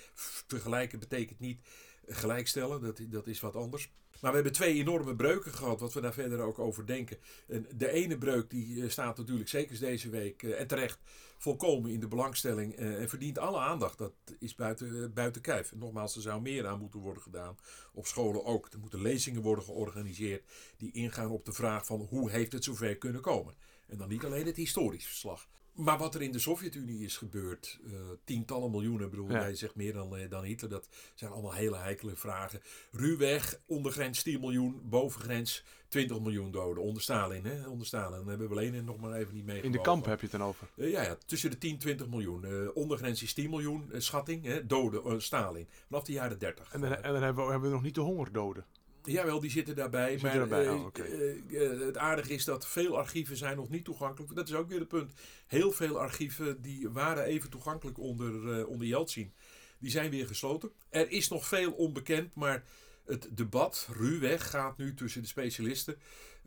Vergelijken 0.46 0.98
betekent 0.98 1.40
niet 1.40 1.60
gelijkstellen, 2.06 2.80
dat, 2.80 3.00
dat 3.08 3.26
is 3.26 3.40
wat 3.40 3.56
anders. 3.56 3.90
Maar 4.20 4.30
we 4.30 4.38
hebben 4.38 4.52
twee 4.52 4.74
enorme 4.74 5.16
breuken 5.16 5.52
gehad, 5.52 5.80
wat 5.80 5.92
we 5.92 6.00
daar 6.00 6.12
verder 6.12 6.40
ook 6.40 6.58
over 6.58 6.86
denken. 6.86 7.16
En 7.48 7.66
de 7.74 7.90
ene 7.90 8.18
breuk 8.18 8.50
die 8.50 8.82
eh, 8.82 8.88
staat 8.88 9.16
natuurlijk 9.16 9.48
zeker 9.48 9.78
deze 9.78 10.10
week 10.10 10.42
uh, 10.42 10.60
en 10.60 10.66
terecht 10.66 10.98
volkomen 11.38 11.90
in 11.90 12.00
de 12.00 12.08
belangstelling 12.08 12.78
uh, 12.78 13.00
en 13.00 13.08
verdient 13.08 13.38
alle 13.38 13.58
aandacht. 13.58 13.98
Dat 13.98 14.12
is 14.38 14.54
buiten, 14.54 15.12
buiten 15.12 15.42
kijf. 15.42 15.74
Nogmaals, 15.74 16.16
er 16.16 16.22
zou 16.22 16.40
meer 16.40 16.66
aan 16.66 16.78
moeten 16.78 17.00
worden 17.00 17.22
gedaan. 17.22 17.56
Op 17.92 18.06
scholen 18.06 18.44
ook. 18.44 18.68
Er 18.72 18.78
moeten 18.78 19.02
lezingen 19.02 19.42
worden 19.42 19.64
georganiseerd 19.64 20.42
die 20.76 20.92
ingaan 20.92 21.30
op 21.30 21.44
de 21.44 21.52
vraag 21.52 21.86
van 21.86 22.00
hoe 22.00 22.30
heeft 22.30 22.52
het 22.52 22.64
zover 22.64 22.96
kunnen 22.96 23.20
komen. 23.20 23.54
En 23.86 23.98
dan 23.98 24.08
niet 24.08 24.24
alleen 24.24 24.46
het 24.46 24.56
historisch 24.56 25.06
verslag. 25.06 25.48
Maar 25.74 25.98
wat 25.98 26.14
er 26.14 26.22
in 26.22 26.32
de 26.32 26.38
Sovjet-Unie 26.38 27.04
is 27.04 27.16
gebeurd, 27.16 27.78
uh, 27.86 27.92
tientallen 28.24 28.70
miljoenen, 28.70 29.10
bedoel, 29.10 29.30
ja. 29.30 29.40
jij 29.40 29.54
zegt 29.54 29.74
meer 29.74 29.92
dan, 29.92 30.18
uh, 30.18 30.30
dan 30.30 30.44
Hitler, 30.44 30.70
dat 30.70 30.88
zijn 31.14 31.30
allemaal 31.30 31.52
hele 31.52 31.76
heikele 31.76 32.16
vragen. 32.16 32.60
Ruwweg, 32.92 33.60
ondergrens 33.66 34.22
10 34.22 34.40
miljoen, 34.40 34.80
bovengrens 34.84 35.64
20 35.88 36.20
miljoen 36.20 36.50
doden. 36.50 36.82
Onder 36.82 37.02
Stalin, 37.02 37.44
hè? 37.44 37.66
Onder 37.68 37.86
Stalin. 37.86 38.18
Dan 38.18 38.28
hebben 38.28 38.48
we 38.48 38.54
alleen 38.54 38.84
nog 38.84 39.00
maar 39.00 39.12
even 39.12 39.34
niet 39.34 39.44
mee. 39.44 39.62
In 39.62 39.72
de 39.72 39.80
kamp 39.80 40.04
heb 40.04 40.20
je 40.20 40.26
het 40.26 40.38
dan 40.38 40.48
over? 40.48 40.68
Uh, 40.74 40.90
ja, 40.90 41.02
ja, 41.02 41.16
tussen 41.26 41.50
de 41.50 41.58
10 41.58 41.78
20 41.78 42.08
miljoen. 42.08 42.72
ondergrens 42.74 43.22
is 43.22 43.34
10 43.34 43.50
miljoen, 43.50 43.90
schatting, 43.96 44.44
hè? 44.44 44.66
doden, 44.66 45.22
Stalin. 45.22 45.68
Vanaf 45.86 46.04
de 46.04 46.12
jaren 46.12 46.38
30. 46.38 46.72
En 46.72 46.80
dan, 46.80 46.94
en 46.94 47.12
dan 47.12 47.22
hebben, 47.22 47.44
we, 47.44 47.50
hebben 47.50 47.68
we 47.68 47.74
nog 47.74 47.84
niet 47.84 47.94
de 47.94 48.00
hongerdoden. 48.00 48.64
Jawel, 49.06 49.40
die 49.40 49.50
zitten 49.50 49.74
daarbij. 49.74 50.14
Die 50.14 50.22
maar 50.22 50.34
daarbij. 50.34 50.68
Oh, 50.68 50.84
okay. 50.84 51.08
uh, 51.08 51.36
uh, 51.48 51.80
het 51.80 51.96
aardige 51.96 52.32
is 52.32 52.44
dat 52.44 52.66
veel 52.66 52.98
archieven 52.98 53.36
zijn 53.36 53.56
nog 53.56 53.68
niet 53.68 53.84
toegankelijk. 53.84 54.34
Dat 54.34 54.48
is 54.48 54.54
ook 54.54 54.68
weer 54.68 54.78
het 54.78 54.88
punt. 54.88 55.12
Heel 55.46 55.72
veel 55.72 55.98
archieven 55.98 56.62
die 56.62 56.88
waren 56.88 57.24
even 57.24 57.50
toegankelijk 57.50 57.98
onder, 57.98 58.58
uh, 58.58 58.68
onder 58.68 58.86
Yeltsin. 58.86 59.32
Die 59.78 59.90
zijn 59.90 60.10
weer 60.10 60.26
gesloten. 60.26 60.70
Er 60.88 61.10
is 61.10 61.28
nog 61.28 61.46
veel 61.46 61.72
onbekend, 61.72 62.34
maar 62.34 62.64
het 63.04 63.28
debat 63.32 63.88
ruwweg 63.92 64.50
gaat 64.50 64.78
nu 64.78 64.94
tussen 64.94 65.22
de 65.22 65.28
specialisten. 65.28 65.96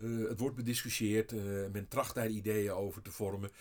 het 0.02 0.39
wordt 0.39 0.56
bediscussieerd. 0.56 1.32
men 1.72 1.88
tracht 1.88 2.15
daar 2.15 2.30
ideeën 2.30 2.72
over 2.72 3.02
te 3.02 3.12
vormen. 3.12 3.52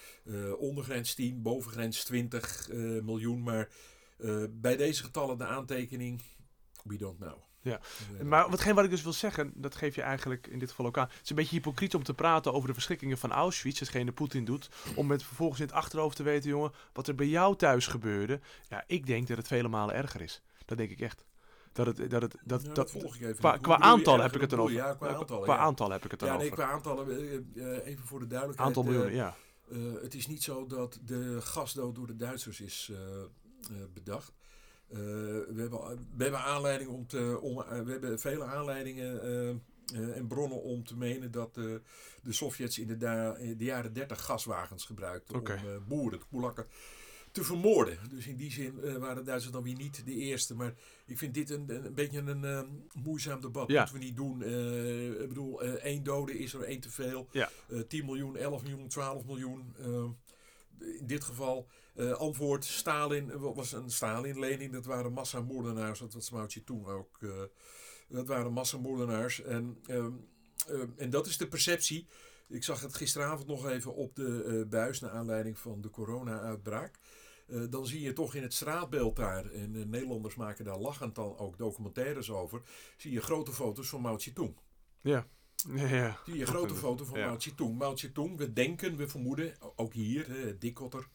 ondergrens 0.59 1.15
10, 1.15 1.43
bovengrens 1.43 2.05
20 2.05 2.69
miljoen. 3.03 3.43
Maar 3.43 3.69
bij 4.51 4.77
deze 4.77 5.03
getallen 5.03 5.39
de 5.39 5.45
aantekening, 5.47 6.23
we 6.85 6.97
don't 6.97 7.19
know. 7.19 7.39
Ja, 7.67 7.81
maar 8.25 8.51
watgeen 8.51 8.75
wat 8.75 8.85
ik 8.85 8.91
dus 8.91 9.03
wil 9.03 9.13
zeggen, 9.13 9.53
dat 9.55 9.75
geef 9.75 9.95
je 9.95 10.03
eigenlijk 10.03 10.47
in 10.47 10.59
dit 10.59 10.71
geval 10.71 10.87
ook 10.87 10.99
aan. 10.99 11.09
Het 11.09 11.23
is 11.23 11.31
een 11.31 11.37
beetje 11.37 11.57
hypocriet 11.57 11.95
om 11.95 12.03
te 12.03 12.15
praten 12.15 12.53
over 12.53 12.69
de 12.69 12.75
verschrikkingen 12.75 13.19
van 13.19 13.33
Auschwitz, 13.33 13.81
hetgene 13.81 14.13
Poetin 14.13 14.45
doet, 14.45 14.69
om 14.95 15.07
met 15.07 15.23
vervolgens 15.23 15.61
in 15.61 15.67
het 15.67 15.75
achterhoofd 15.75 16.17
te 16.17 16.23
weten, 16.23 16.51
jongen, 16.51 16.73
wat 16.93 17.09
er 17.09 17.15
bij 17.15 17.27
jou 17.27 17.57
thuis 17.57 17.87
gebeurde. 17.87 18.41
Ja, 18.69 18.85
ik 18.87 19.07
denk 19.07 19.29
dat 19.29 19.37
het 19.37 19.47
vele 19.47 19.69
malen 19.69 19.95
erger 19.95 20.21
is. 20.21 20.43
Dat 20.65 20.79
denk 20.79 20.91
ik 20.91 21.01
echt. 21.01 21.25
Dat 21.73 21.87
het, 21.87 22.11
dat 22.11 22.23
het, 22.23 22.37
dat, 22.45 22.63
ja, 22.63 22.73
dat, 22.73 22.91
volg 22.91 23.15
ik 23.15 23.23
even. 23.23 23.37
qua, 23.37 23.57
qua 23.57 23.79
aantal 23.79 24.21
heb 24.21 24.35
ik 24.35 24.41
het 24.41 24.51
dan 24.51 24.61
over. 24.61 24.75
Ja, 24.75 24.95
qua 24.95 25.09
aantal. 25.09 25.41
qua 25.41 25.57
aantal 25.57 25.91
heb 25.91 26.05
ik 26.05 26.11
het 26.11 26.21
dan 26.21 26.29
ja, 26.29 26.37
nee, 26.37 26.51
qua 26.51 26.71
aantallen, 26.71 27.09
uh, 27.55 27.87
even 27.87 28.07
voor 28.07 28.19
de 28.19 28.27
duidelijkheid. 28.27 28.69
Aantal 28.69 28.83
miljoenen, 28.83 29.15
ja. 29.15 29.37
Eh, 29.71 29.79
het 30.03 30.15
is 30.15 30.27
niet 30.27 30.43
zo 30.43 30.67
dat 30.67 30.99
de 31.05 31.39
gasdood 31.41 31.95
door 31.95 32.07
de 32.07 32.17
Duitsers 32.17 32.61
is 32.61 32.91
eh, 32.93 33.23
eh, 33.23 33.87
bedacht. 33.95 34.33
Eh, 34.89 34.99
we, 34.99 35.55
hebben, 35.57 35.81
we 36.17 36.23
hebben 36.23 36.41
aanleiding 36.41 36.91
om 36.91 37.07
te, 37.07 37.39
om, 37.41 37.61
eh, 37.63 37.81
we 37.81 37.91
hebben 37.91 38.21
vele 38.21 38.45
aanleidingen 38.45 39.23
eh, 39.23 40.17
en 40.17 40.27
bronnen 40.27 40.63
om 40.63 40.85
te 40.85 40.97
menen 40.97 41.31
dat 41.31 41.55
de 41.55 41.83
Sovjets 42.29 42.79
in 42.79 42.87
de, 42.87 42.97
de 43.57 43.65
jaren 43.65 43.93
30 43.93 44.25
gaswagens 44.25 44.85
gebruikten 44.85 45.35
om 45.35 45.85
boeren, 45.89 46.21
koelakken, 46.31 46.67
te 47.31 47.45
vermoorden. 47.45 47.99
Dus 48.11 48.27
in 48.27 48.37
die 48.37 48.53
zin 48.53 48.99
waren 48.99 49.17
de 49.17 49.23
Duitsers 49.23 49.53
dan 49.53 49.63
weer 49.63 49.77
niet 49.77 50.05
de 50.05 50.15
eerste. 50.15 50.55
Maar 50.55 50.75
ik 51.07 51.19
vind 51.19 51.35
dit 51.35 51.51
een, 51.51 51.85
een, 51.85 51.95
beetje 51.95 52.19
een 52.19 52.45
eh, 52.45 52.63
moeizaam 53.03 53.41
debat. 53.41 53.69
Ja. 53.69 53.79
Moeten 53.81 53.99
we 53.99 54.05
niet 54.05 54.17
doen. 54.17 54.43
Ik 55.23 55.29
bedoel, 55.29 55.63
één 55.63 56.03
dode 56.03 56.39
is 56.39 56.55
er 56.55 56.63
één 56.63 56.81
te 56.81 56.91
veel. 56.91 57.29
Ja. 57.31 57.51
Eh, 57.69 57.81
10 57.81 58.05
miljoen, 58.05 58.37
11 58.37 58.63
miljoen, 58.63 58.89
12 58.89 59.25
miljoen. 59.25 59.75
Eh, 59.79 60.05
in 60.99 61.07
dit 61.07 61.25
geval 61.25 61.69
eh, 61.97 62.13
antwoord 62.13 62.65
Stalin 62.65 63.31
eh, 63.31 63.37
was 63.55 63.73
een 63.73 63.91
Stalin-lening. 63.91 64.73
Dat 64.73 64.85
waren 64.85 65.13
massamoordenaars. 65.13 65.99
Dat 65.99 66.15
was 66.15 66.31
Mao 66.31 66.47
toen 66.65 66.87
ook. 66.87 67.19
eh, 67.21 67.43
dat 68.09 68.27
waren 68.27 68.53
massamoordenaars. 68.53 69.43
En, 69.43 69.79
ehm, 69.87 70.13
ehm, 70.69 70.89
en 70.97 71.11
dat 71.11 71.27
is 71.27 71.37
de 71.37 71.49
perceptie. 71.49 72.07
Ik 72.49 72.65
zag 72.65 72.81
het 72.81 72.95
gisteravond 72.95 73.47
nog 73.49 73.69
even 73.69 73.95
op 73.95 74.17
de 74.17 74.45
eh, 74.45 74.69
buis 74.69 75.01
naar 75.01 75.11
aanleiding 75.11 75.59
van 75.59 75.81
de 75.81 75.91
corona-uitbraak. 75.91 76.99
Dan 77.71 77.87
zie 77.87 78.01
je 78.01 78.13
toch 78.13 78.35
in 78.35 78.43
het 78.43 78.55
straatbeeld 78.55 79.17
daar, 79.17 79.51
en 79.51 79.71
Nederlanders 79.91 80.35
maken 80.35 80.65
daar 80.65 80.79
lachend 80.79 81.15
dan 81.15 81.39
ook 81.39 81.59
documentaires 81.59 82.31
over, 82.31 82.63
zie 82.97 83.13
je 83.13 83.21
grote 83.21 83.53
foto's 83.53 83.89
van 83.89 84.01
Mao 84.01 84.19
Zedong. 84.19 84.57
Ja. 85.01 85.27
Ja, 85.75 85.87
ja. 85.89 86.19
Zie 86.25 86.37
je 86.37 86.47
grote 86.47 86.75
foto 86.75 87.05
van 87.05 87.19
Ja. 87.19 87.27
Mao 87.27 87.39
Zedong. 87.39 87.79
Mao 87.79 87.97
Zedong, 87.97 88.37
we 88.37 88.53
denken, 88.53 88.97
we 88.97 89.09
vermoeden, 89.09 89.55
ook 89.77 89.93
hier, 89.93 90.29
hè, 90.29 90.59
Dikkotter, 90.59 91.09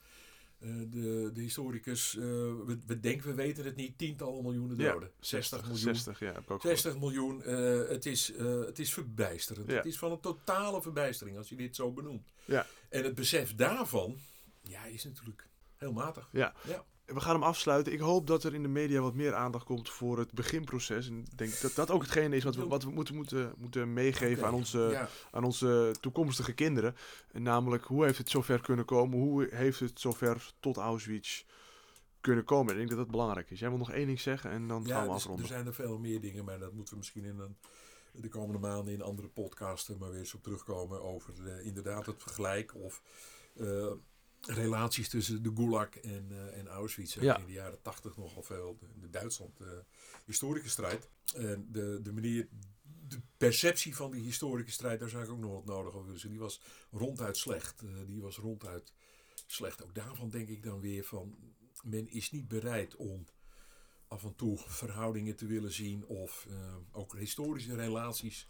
de, 0.61 1.29
de 1.33 1.41
historicus, 1.41 2.15
eh, 2.15 2.23
we, 2.23 2.79
we 2.85 2.99
denken, 2.99 3.27
we 3.27 3.33
weten 3.33 3.65
het 3.65 3.75
niet, 3.75 3.97
tientallen 3.97 4.43
miljoenen 4.43 4.77
Ja, 4.77 4.91
doden. 4.91 5.11
60 5.19 5.61
miljoen. 5.61 5.77
60, 5.77 6.19
ja, 6.19 6.25
heb 6.25 6.37
ik 6.37 6.51
ook 6.51 6.61
gehoord. 6.61 6.79
60 6.79 7.01
miljoen, 7.01 7.43
eh, 7.43 7.87
het, 7.89 8.05
is, 8.05 8.33
eh, 8.33 8.59
het 8.59 8.79
is 8.79 8.93
verbijsterend. 8.93 9.69
Ja. 9.69 9.75
Het 9.75 9.85
is 9.85 9.97
van 9.97 10.11
een 10.11 10.19
totale 10.19 10.81
verbijstering 10.81 11.37
als 11.37 11.49
je 11.49 11.55
dit 11.55 11.75
zo 11.75 11.91
benoemt. 11.91 12.31
Ja. 12.45 12.65
En 12.89 13.03
het 13.03 13.15
besef 13.15 13.55
daarvan, 13.55 14.17
ja, 14.61 14.85
is 14.85 15.03
natuurlijk 15.03 15.47
heel 15.77 15.93
matig. 15.93 16.29
Ja. 16.31 16.53
Ja. 16.67 16.85
We 17.13 17.19
gaan 17.19 17.33
hem 17.33 17.43
afsluiten. 17.43 17.93
Ik 17.93 17.99
hoop 17.99 18.27
dat 18.27 18.43
er 18.43 18.53
in 18.53 18.61
de 18.61 18.67
media 18.67 19.01
wat 19.01 19.13
meer 19.13 19.33
aandacht 19.33 19.65
komt 19.65 19.89
voor 19.89 20.17
het 20.17 20.31
beginproces. 20.31 21.07
En 21.07 21.19
ik 21.19 21.37
denk 21.37 21.61
dat 21.61 21.75
dat 21.75 21.91
ook 21.91 22.01
hetgene 22.01 22.35
is 22.35 22.43
wat 22.43 22.55
we, 22.55 22.67
wat 22.67 22.83
we 22.83 22.91
moeten, 22.91 23.15
moeten, 23.15 23.53
moeten 23.57 23.93
meegeven 23.93 24.45
aan, 24.45 24.53
onze, 24.53 24.79
ja. 24.79 25.09
aan 25.31 25.43
onze 25.43 25.95
toekomstige 25.99 26.53
kinderen. 26.53 26.95
En 27.31 27.43
namelijk, 27.43 27.83
hoe 27.83 28.05
heeft 28.05 28.17
het 28.17 28.29
zover 28.29 28.61
kunnen 28.61 28.85
komen? 28.85 29.19
Hoe 29.19 29.47
heeft 29.51 29.79
het 29.79 29.99
zover 29.99 30.53
tot 30.59 30.77
Auschwitz 30.77 31.43
kunnen 32.21 32.43
komen? 32.43 32.71
Ik 32.71 32.77
denk 32.77 32.89
dat 32.89 32.97
dat 32.97 33.11
belangrijk 33.11 33.51
is. 33.51 33.59
Jij 33.59 33.69
wil 33.69 33.77
nog 33.77 33.91
één 33.91 34.07
ding 34.07 34.19
zeggen 34.19 34.51
en 34.51 34.67
dan 34.67 34.87
gaan 34.87 35.01
we 35.01 35.07
dus, 35.07 35.15
afronden. 35.15 35.45
er 35.45 35.51
zijn 35.51 35.65
er 35.65 35.73
veel 35.73 35.99
meer 35.99 36.21
dingen, 36.21 36.45
maar 36.45 36.59
dat 36.59 36.73
moeten 36.73 36.93
we 36.93 36.99
misschien 36.99 37.25
in 37.25 37.39
een, 37.39 37.57
de 38.11 38.29
komende 38.29 38.59
maanden 38.59 38.93
in 38.93 39.01
andere 39.01 39.27
podcasten 39.27 39.97
maar 39.97 40.09
weer 40.09 40.19
eens 40.19 40.33
op 40.33 40.43
terugkomen 40.43 41.01
over 41.01 41.33
eh, 41.45 41.65
inderdaad 41.65 42.05
het 42.05 42.21
vergelijk 42.21 42.75
of 42.75 43.01
eh, 43.55 43.91
relaties 44.47 45.09
tussen 45.09 45.43
de 45.43 45.51
Gulag 45.55 45.89
en, 45.89 46.27
eh, 46.29 46.57
en 46.57 46.67
Auschwitz. 46.67 47.13
Ja. 47.13 47.37
In 47.37 47.45
de 47.45 47.51
jaren 47.51 47.81
tachtig 47.81 48.17
nogal 48.17 48.43
veel, 48.43 48.77
de, 48.99 49.09
Duitsland 49.09 49.59
eh 49.59 49.67
historische 50.25 50.69
strijd. 50.69 51.09
En 51.35 51.67
de, 51.71 51.99
de 52.01 52.11
manier, 52.11 52.47
de 53.07 53.21
perceptie 53.37 53.95
van 53.95 54.11
die 54.11 54.21
historische 54.21 54.71
strijd, 54.71 54.99
daar 54.99 55.09
zou 55.09 55.23
ik 55.23 55.29
ook 55.29 55.39
nog 55.39 55.51
wat 55.51 55.65
nodig 55.65 55.93
over 55.93 56.05
willen 56.05 56.19
zeggen. 56.19 56.39
Die 56.39 56.39
was 56.39 56.61
ronduit 56.91 57.37
slecht. 57.37 57.81
Eh, 57.81 57.89
die 58.05 58.21
was 58.21 58.37
ronduit 58.37 58.93
slecht. 59.45 59.83
Ook 59.83 59.95
daarvan 59.95 60.29
denk 60.29 60.47
ik 60.47 60.63
dan 60.63 60.79
weer 60.79 61.03
van, 61.03 61.35
men 61.83 62.09
is 62.11 62.31
niet 62.31 62.47
bereid 62.47 62.95
om 62.95 63.25
af 64.07 64.23
en 64.23 64.35
toe 64.35 64.57
verhoudingen 64.57 65.35
te 65.35 65.45
willen 65.45 65.71
zien 65.71 66.05
of 66.05 66.47
ook 66.91 67.17
historische 67.17 67.75
relaties 67.75 68.47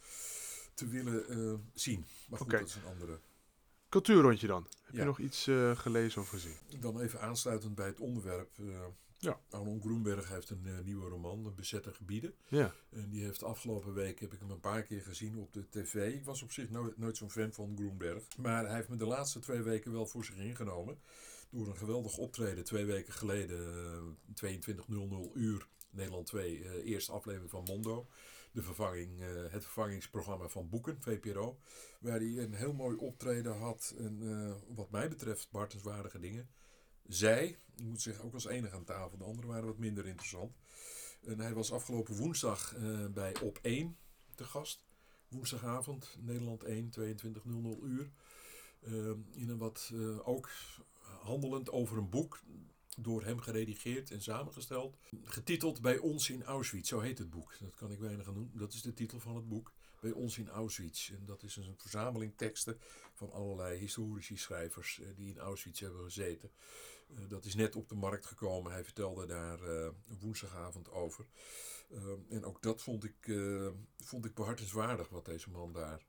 te 0.74 0.88
willen 0.88 1.72
zien. 1.74 2.06
Maar 2.30 2.40
goed, 2.40 2.50
dat 2.50 2.68
is 2.68 2.76
een 2.76 2.86
andere. 2.86 3.20
Cultuurrondje 3.92 4.48
dan. 4.48 4.68
Heb 4.84 4.96
je 4.96 5.04
nog 5.04 5.20
iets 5.20 5.48
eh, 5.48 5.78
gelezen 5.78 6.22
of 6.22 6.30
gezien? 6.30 6.56
Dan 6.80 7.00
even 7.00 7.22
aansluitend 7.22 7.76
bij 7.76 7.86
het 7.86 8.00
onderwerp. 8.00 8.50
eh 8.60 8.66
Ja. 9.18 9.40
Arnon 9.50 9.82
Groenberg 9.82 10.30
heeft 10.30 10.50
een 10.50 10.66
eh, 10.66 10.80
nieuwe 10.84 11.10
roman, 11.10 11.44
De 11.44 11.52
Bezette 11.52 11.94
Gebieden. 11.94 12.34
Ja. 12.48 12.74
En 12.90 13.10
die 13.10 13.24
heeft 13.24 13.44
afgelopen 13.44 13.94
week, 13.94 14.20
heb 14.20 14.34
ik 14.34 14.40
hem 14.40 14.52
een 14.52 14.60
paar 14.60 14.84
keer 14.84 15.02
gezien 15.02 15.38
op 15.38 15.54
de 15.54 15.70
tv. 15.70 16.14
Ik 16.14 16.26
was 16.26 16.42
op 16.42 16.52
zich 16.52 16.70
nooit, 16.70 16.98
nooit 16.98 17.18
zo'n 17.18 17.32
fan 17.32 17.54
van 17.54 17.74
Groenberg. 17.76 18.24
Maar 18.38 18.66
hij 18.66 18.76
heeft 18.76 18.90
me 18.90 18.96
de 18.96 19.06
laatste 19.06 19.40
twee 19.40 19.62
weken 19.62 19.92
wel 19.92 20.06
voor 20.06 20.26
zich 20.26 20.36
ingenomen. 20.36 21.00
Door 21.50 21.68
een 21.68 21.78
geweldig 21.78 22.18
optreden 22.18 22.64
twee 22.64 22.86
weken 22.86 23.14
geleden, 23.14 23.60
eh, 23.74 24.02
22.00 24.34 25.32
uur, 25.34 25.68
Nederland 25.90 26.26
2, 26.26 26.64
eh, 26.64 26.92
eerste 26.92 27.12
aflevering 27.12 27.50
van 27.50 27.64
Mondo. 27.64 28.08
De 28.52 28.62
vervanging, 28.62 29.22
eh, 29.22 29.28
het 29.50 29.64
vervangingsprogramma 29.64 30.48
van 30.48 30.70
Boeken, 30.70 31.02
VPRO. 31.02 31.60
Waar 32.00 32.20
hij 32.20 32.38
een 32.38 32.54
heel 32.54 32.74
mooi 32.74 32.98
optreden 32.98 33.58
had. 33.58 33.94
En 33.98 34.20
eh, 34.22 34.76
wat 34.76 34.92
mij 34.92 35.10
betreft, 35.10 35.52
Bartenswaardige 35.52 36.20
dingen. 36.20 36.50
Zij, 37.08 37.60
ik 37.76 37.84
moet 37.84 38.02
zeggen, 38.02 38.24
ook 38.24 38.34
als 38.34 38.46
enige 38.46 38.76
aan 38.76 38.84
tafel. 38.84 39.18
De 39.18 39.24
anderen 39.24 39.50
waren 39.50 39.66
wat 39.66 39.78
minder 39.78 40.08
interessant. 40.08 40.56
En 41.22 41.40
hij 41.40 41.54
was 41.54 41.72
afgelopen 41.72 42.16
woensdag 42.16 42.76
eh, 42.76 43.06
bij 43.08 43.40
Op 43.42 43.60
1 43.62 43.98
te 44.36 44.44
gast. 44.44 44.84
Woensdagavond, 45.28 46.18
Nederland 46.20 46.64
1, 46.64 46.90
22.00 47.00 47.84
uur. 47.84 48.12
Eh, 48.80 48.94
in 49.32 49.50
een 49.50 49.58
wat 49.58 49.94
ook 50.24 50.50
handelend 51.02 51.72
over 51.72 51.98
een 51.98 52.10
boek. 52.10 52.42
Door 52.98 53.24
hem 53.24 53.40
geredigeerd 53.40 54.12
en 54.12 54.22
samengesteld. 54.22 54.98
Getiteld 55.24 55.82
Bij 55.82 55.98
ons 55.98 56.30
in 56.30 56.44
Auschwitz. 56.44 56.90
Zo 56.90 57.00
heet 57.00 57.18
het 57.18 57.30
boek. 57.30 57.56
Dat 57.60 57.76
kan 57.76 57.92
ik 57.92 58.00
weinig 58.00 58.28
aan 58.28 58.34
doen. 58.34 58.52
Dat 58.54 58.74
is 58.74 58.82
de 58.82 58.94
titel 58.94 59.20
van 59.20 59.36
het 59.36 59.48
boek. 59.48 59.72
Bij 60.00 60.12
ons 60.12 60.38
in 60.38 60.50
Auschwitz. 60.50 61.10
En 61.10 61.26
dat 61.26 61.44
is 61.44 61.56
een 61.56 61.76
verzameling 61.78 62.34
teksten 62.36 62.80
van 63.14 63.32
allerlei 63.32 63.78
historici 63.78 64.38
schrijvers 64.38 65.00
eh, 65.00 65.08
die 65.16 65.30
in 65.30 65.40
Auschwitz 65.40 65.80
hebben 65.80 66.04
gezeten. 66.04 66.52
Eh, 67.10 67.16
dat 67.28 67.46
is 67.46 67.56
net 67.56 67.76
op 67.76 67.90
de 67.90 67.96
markt 67.96 68.26
gekomen. 68.26 68.72
Hij 68.72 68.84
vertelde 68.84 69.26
daar 69.26 69.64
eh, 69.64 69.90
woensdagavond 70.20 70.92
over. 70.92 71.26
En 72.30 72.46
ook 72.46 72.62
dat 72.62 72.82
vond 72.82 73.04
ik, 73.04 73.40
vond 73.98 74.26
ik 74.26 74.34
behartenswaardig 74.34 75.10
wat 75.10 75.26
deze 75.26 75.50
man 75.50 75.74
daar 75.74 76.06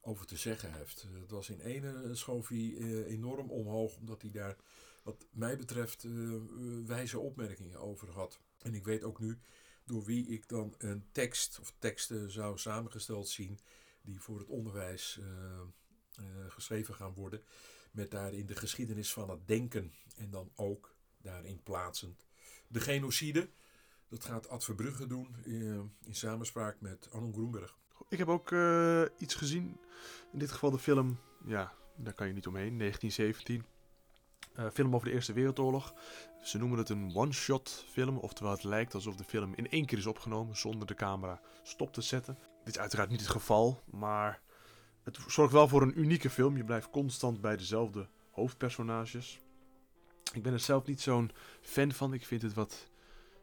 over 0.00 0.26
te 0.26 0.36
zeggen 0.36 0.72
heeft. 0.72 1.06
Het 1.20 1.30
was 1.30 1.48
in 1.48 1.60
ene 1.60 2.14
schoof 2.14 2.48
hij 2.48 2.76
enorm 3.04 3.50
omhoog, 3.50 3.96
omdat 3.96 4.22
hij 4.22 4.30
daar, 4.30 4.56
wat 5.02 5.26
mij 5.30 5.56
betreft, 5.56 6.04
eh, 6.04 6.34
eh, 6.34 6.42
wijze 6.86 7.18
opmerkingen 7.18 7.80
over 7.80 8.10
had. 8.10 8.40
En 8.58 8.74
ik 8.74 8.84
weet 8.84 9.02
ook 9.02 9.18
nu 9.18 9.38
door 9.84 10.04
wie 10.04 10.26
ik 10.26 10.48
dan 10.48 10.74
een 10.78 11.04
tekst 11.12 11.58
of 11.60 11.74
teksten 11.78 12.30
zou 12.30 12.58
samengesteld 12.58 13.28
zien 13.28 13.58
die 14.02 14.20
voor 14.20 14.38
het 14.38 14.48
onderwijs 14.48 15.20
eh, 15.20 15.60
geschreven 16.48 16.94
gaan 16.94 17.14
worden. 17.14 17.42
Met 17.90 18.10
daarin 18.10 18.46
de 18.46 18.56
geschiedenis 18.56 19.12
van 19.12 19.30
het 19.30 19.48
denken 19.48 19.92
en 20.16 20.30
dan 20.30 20.52
ook 20.54 20.94
daarin 21.18 21.62
plaatsend 21.62 22.26
de 22.68 22.80
genocide. 22.80 23.50
Dat 24.08 24.24
gaat 24.24 24.48
Ad 24.48 24.64
Verbrugge 24.64 25.06
doen 25.06 25.36
in 26.00 26.14
samenspraak 26.14 26.80
met 26.80 27.10
Arnon 27.10 27.32
Groenberg. 27.32 27.76
Ik 28.08 28.18
heb 28.18 28.28
ook 28.28 28.54
iets 29.18 29.34
gezien. 29.34 29.80
In 30.32 30.38
dit 30.38 30.50
geval 30.50 30.70
de 30.70 30.78
film, 30.78 31.18
ja, 31.44 31.74
daar 31.96 32.14
kan 32.14 32.26
je 32.26 32.32
niet 32.32 32.46
omheen, 32.46 32.78
1917. 32.78 33.71
Eh, 34.54 34.66
film 34.72 34.94
over 34.94 35.06
de 35.06 35.14
Eerste 35.14 35.32
Wereldoorlog. 35.32 35.94
Ze 36.42 36.58
noemen 36.58 36.78
het 36.78 36.88
een 36.88 37.14
one-shot 37.14 37.84
film, 37.88 38.16
oftewel 38.18 38.52
het 38.52 38.62
lijkt 38.62 38.94
alsof 38.94 39.16
de 39.16 39.24
film 39.24 39.54
in 39.54 39.70
één 39.70 39.86
keer 39.86 39.98
is 39.98 40.06
opgenomen 40.06 40.56
zonder 40.56 40.86
de 40.86 40.94
camera 40.94 41.40
stop 41.62 41.92
te 41.92 42.00
zetten. 42.00 42.38
Dit 42.64 42.74
is 42.74 42.80
uiteraard 42.80 43.10
niet 43.10 43.20
het 43.20 43.28
geval, 43.28 43.82
maar 43.90 44.40
het 45.02 45.18
zorgt 45.26 45.52
wel 45.52 45.68
voor 45.68 45.82
een 45.82 46.00
unieke 46.00 46.30
film. 46.30 46.56
Je 46.56 46.64
blijft 46.64 46.90
constant 46.90 47.40
bij 47.40 47.56
dezelfde 47.56 48.08
hoofdpersonages. 48.30 49.40
Ik 50.32 50.42
ben 50.42 50.52
er 50.52 50.60
zelf 50.60 50.86
niet 50.86 51.00
zo'n 51.00 51.30
fan 51.60 51.92
van. 51.92 52.12
Ik 52.12 52.26
vind 52.26 52.42
het 52.42 52.54
wat 52.54 52.90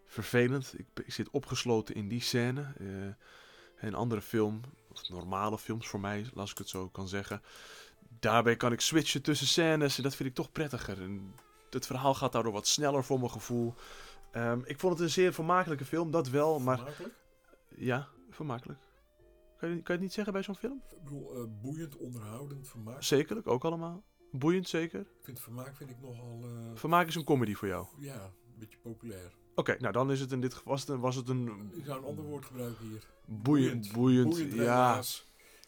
vervelend. 0.06 0.74
Ik, 0.78 0.86
ik 1.06 1.13
zit 1.13 1.30
opgesloten 1.30 1.95
in 1.95 2.08
die 2.08 2.22
scène. 2.22 2.74
Eh, 2.80 3.88
een 3.88 3.95
andere 3.95 4.22
film, 4.22 4.62
of 4.91 5.10
normale 5.10 5.58
films 5.58 5.88
voor 5.88 6.00
mij, 6.00 6.26
als 6.36 6.52
ik 6.52 6.58
het 6.58 6.69
zo 6.69 6.89
kan 6.89 7.08
zeggen. 7.08 7.41
Daarbij 8.19 8.56
kan 8.56 8.72
ik 8.72 8.82
switchen 8.82 9.22
tussen 9.22 9.48
scènes 9.48 9.98
en 9.98 10.04
dat 10.04 10.15
vind 10.15 10.30
ik 10.30 10.36
toch 10.36 10.52
prettiger. 10.52 11.02
En 11.02 11.34
het 11.69 11.86
verhaal 11.86 12.13
gaat 12.13 12.32
daardoor 12.32 12.52
wat 12.54 12.67
sneller 12.67 13.04
voor 13.04 13.19
mijn 13.19 13.32
gevoel. 13.32 13.74
Ehm, 14.32 14.60
ik 14.65 14.80
vond 14.80 14.93
het 14.93 15.02
een 15.02 15.10
zeer 15.10 15.34
vermakelijke 15.34 15.86
film, 15.86 16.12
dat 16.12 16.30
wel, 16.30 16.60
maar 16.60 16.78
Vermakelijk? 16.78 17.13
ja, 17.76 18.08
vermakelijk. 18.30 18.80
Kan 19.58 19.69
je, 19.69 19.76
kan 19.76 19.84
je 19.86 19.91
het 19.91 20.02
niet 20.02 20.13
zeggen 20.13 20.34
bij 20.34 20.43
zo'n 20.43 20.56
film? 20.56 20.82
Ik 20.91 21.04
bedoel, 21.04 21.36
eh, 21.36 21.43
boeiend, 21.62 21.98
onderhoudend, 21.98 22.67
vermaak. 22.67 23.04
Zekerlijk, 23.04 23.48
ook 23.48 23.63
allemaal. 23.65 24.04
Boeiend 24.32 24.67
zeker. 24.69 25.00
Ik 25.00 25.08
vind 25.22 25.39
vermaak 25.39 25.76
vind 25.76 25.89
ik 25.89 26.00
nogal, 26.02 26.39
eh, 26.43 26.50
Vermaak 26.74 27.08
is 27.08 27.15
een 27.15 27.24
comedy 27.24 27.54
voor 27.54 27.67
jou. 27.67 27.86
ja, 27.98 28.24
een 28.24 28.60
beetje 28.60 28.78
populair. 28.78 29.38
Oké, 29.56 29.76
nou 29.80 29.93
dan 29.93 30.12
is 30.12 30.19
het 30.19 30.32
in 30.32 30.41
dit 30.41 30.54
geval, 30.54 30.72
was 30.72 30.82
het 30.82 30.89
een, 30.89 31.00
was 31.00 31.15
het 31.15 31.30
een 31.30 31.72
Ik 31.76 31.86
zou 31.86 32.00
een 32.00 32.06
ander 32.06 32.24
woord 32.24 32.45
gebruiken 32.45 32.86
hier. 32.88 33.04
boeiend, 33.26 33.91
boeiend, 33.91 34.30
Boeiend, 34.30 34.54
ja. 34.54 35.02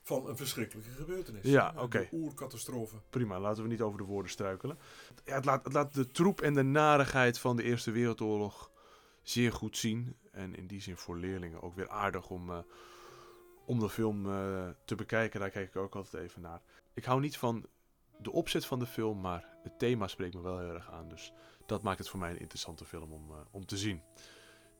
Van 0.02 0.28
een 0.30 0.38
verschrikkelijke 0.38 0.92
gebeurtenis. 0.92 1.44
Ja, 1.44 1.72
Een 1.72 1.80
oké. 1.80 2.08
oercatastrofe. 2.12 2.96
Prima, 3.10 3.40
laten 3.40 3.64
we 3.64 3.70
niet 3.70 3.82
over 3.82 3.98
de 3.98 4.04
woorden 4.04 4.32
struikelen. 4.32 4.78
Ja, 5.26 5.36
het, 5.36 5.46
laat, 5.46 5.64
het 5.64 5.74
laat 5.74 5.94
de 5.94 6.08
troep 6.08 6.42
en 6.42 6.54
de 6.54 6.64
narigheid 6.64 7.40
van 7.40 7.56
de 7.56 7.64
Eerste 7.64 7.92
Wereldoorlog 7.92 8.72
zeer 9.24 9.54
goed 9.54 9.78
zien. 9.78 10.16
En 10.32 10.56
in 10.56 10.68
die 10.68 10.82
zin 10.82 10.98
voor 10.98 11.18
leerlingen 11.18 11.62
ook 11.62 11.76
weer 11.76 11.90
aardig 11.90 12.30
om, 12.30 12.50
eh, 12.50 12.58
om 13.66 13.80
de 13.80 13.90
film 13.90 14.26
eh, 14.26 14.70
te 14.86 14.96
bekijken. 14.96 15.40
Daar 15.40 15.50
kijk 15.50 15.68
ik 15.68 15.76
ook 15.76 15.96
altijd 15.96 16.24
even 16.24 16.42
naar. 16.42 16.62
Ik 16.94 17.06
hou 17.06 17.20
niet 17.20 17.38
van 17.38 17.66
de 18.18 18.32
opzet 18.32 18.66
van 18.66 18.80
de 18.80 18.86
film, 18.86 19.22
maar 19.22 19.58
het 19.64 19.80
thema 19.80 20.08
spreekt 20.08 20.34
me 20.34 20.42
wel 20.42 20.60
heel 20.60 20.74
erg 20.74 20.92
aan. 20.92 21.08
Dus 21.10 21.34
dat 21.66 21.82
maakt 21.82 22.00
het 22.00 22.10
voor 22.10 22.20
mij 22.20 22.32
een 22.32 22.40
interessante 22.40 22.86
film 22.86 23.12
om, 23.12 23.32
eh, 23.32 23.38
om 23.52 23.66
te 23.66 23.78
zien. 23.78 24.02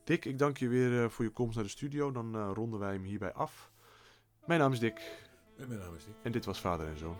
Dick, 0.04 0.24
ik 0.24 0.38
dank 0.38 0.56
je 0.56 0.68
weer 0.68 1.10
voor 1.10 1.24
je 1.24 1.30
komst 1.30 1.54
naar 1.54 1.64
de 1.64 1.70
studio. 1.70 2.12
Dan 2.12 2.52
ronden 2.52 2.78
wij 2.80 2.92
hem 2.92 3.04
hierbij 3.04 3.32
af. 3.32 3.71
Mijn 4.44 4.60
naam 4.60 4.72
is 4.72 4.78
Dick 4.78 5.00
En 5.58 5.68
mijn 5.68 5.80
naam 5.80 5.94
is 5.96 6.04
Dick. 6.04 6.14
en 6.22 6.32
dit 6.32 6.44
was 6.44 6.60
Vader 6.60 6.86
en 6.86 6.98
Zoon. 6.98 7.16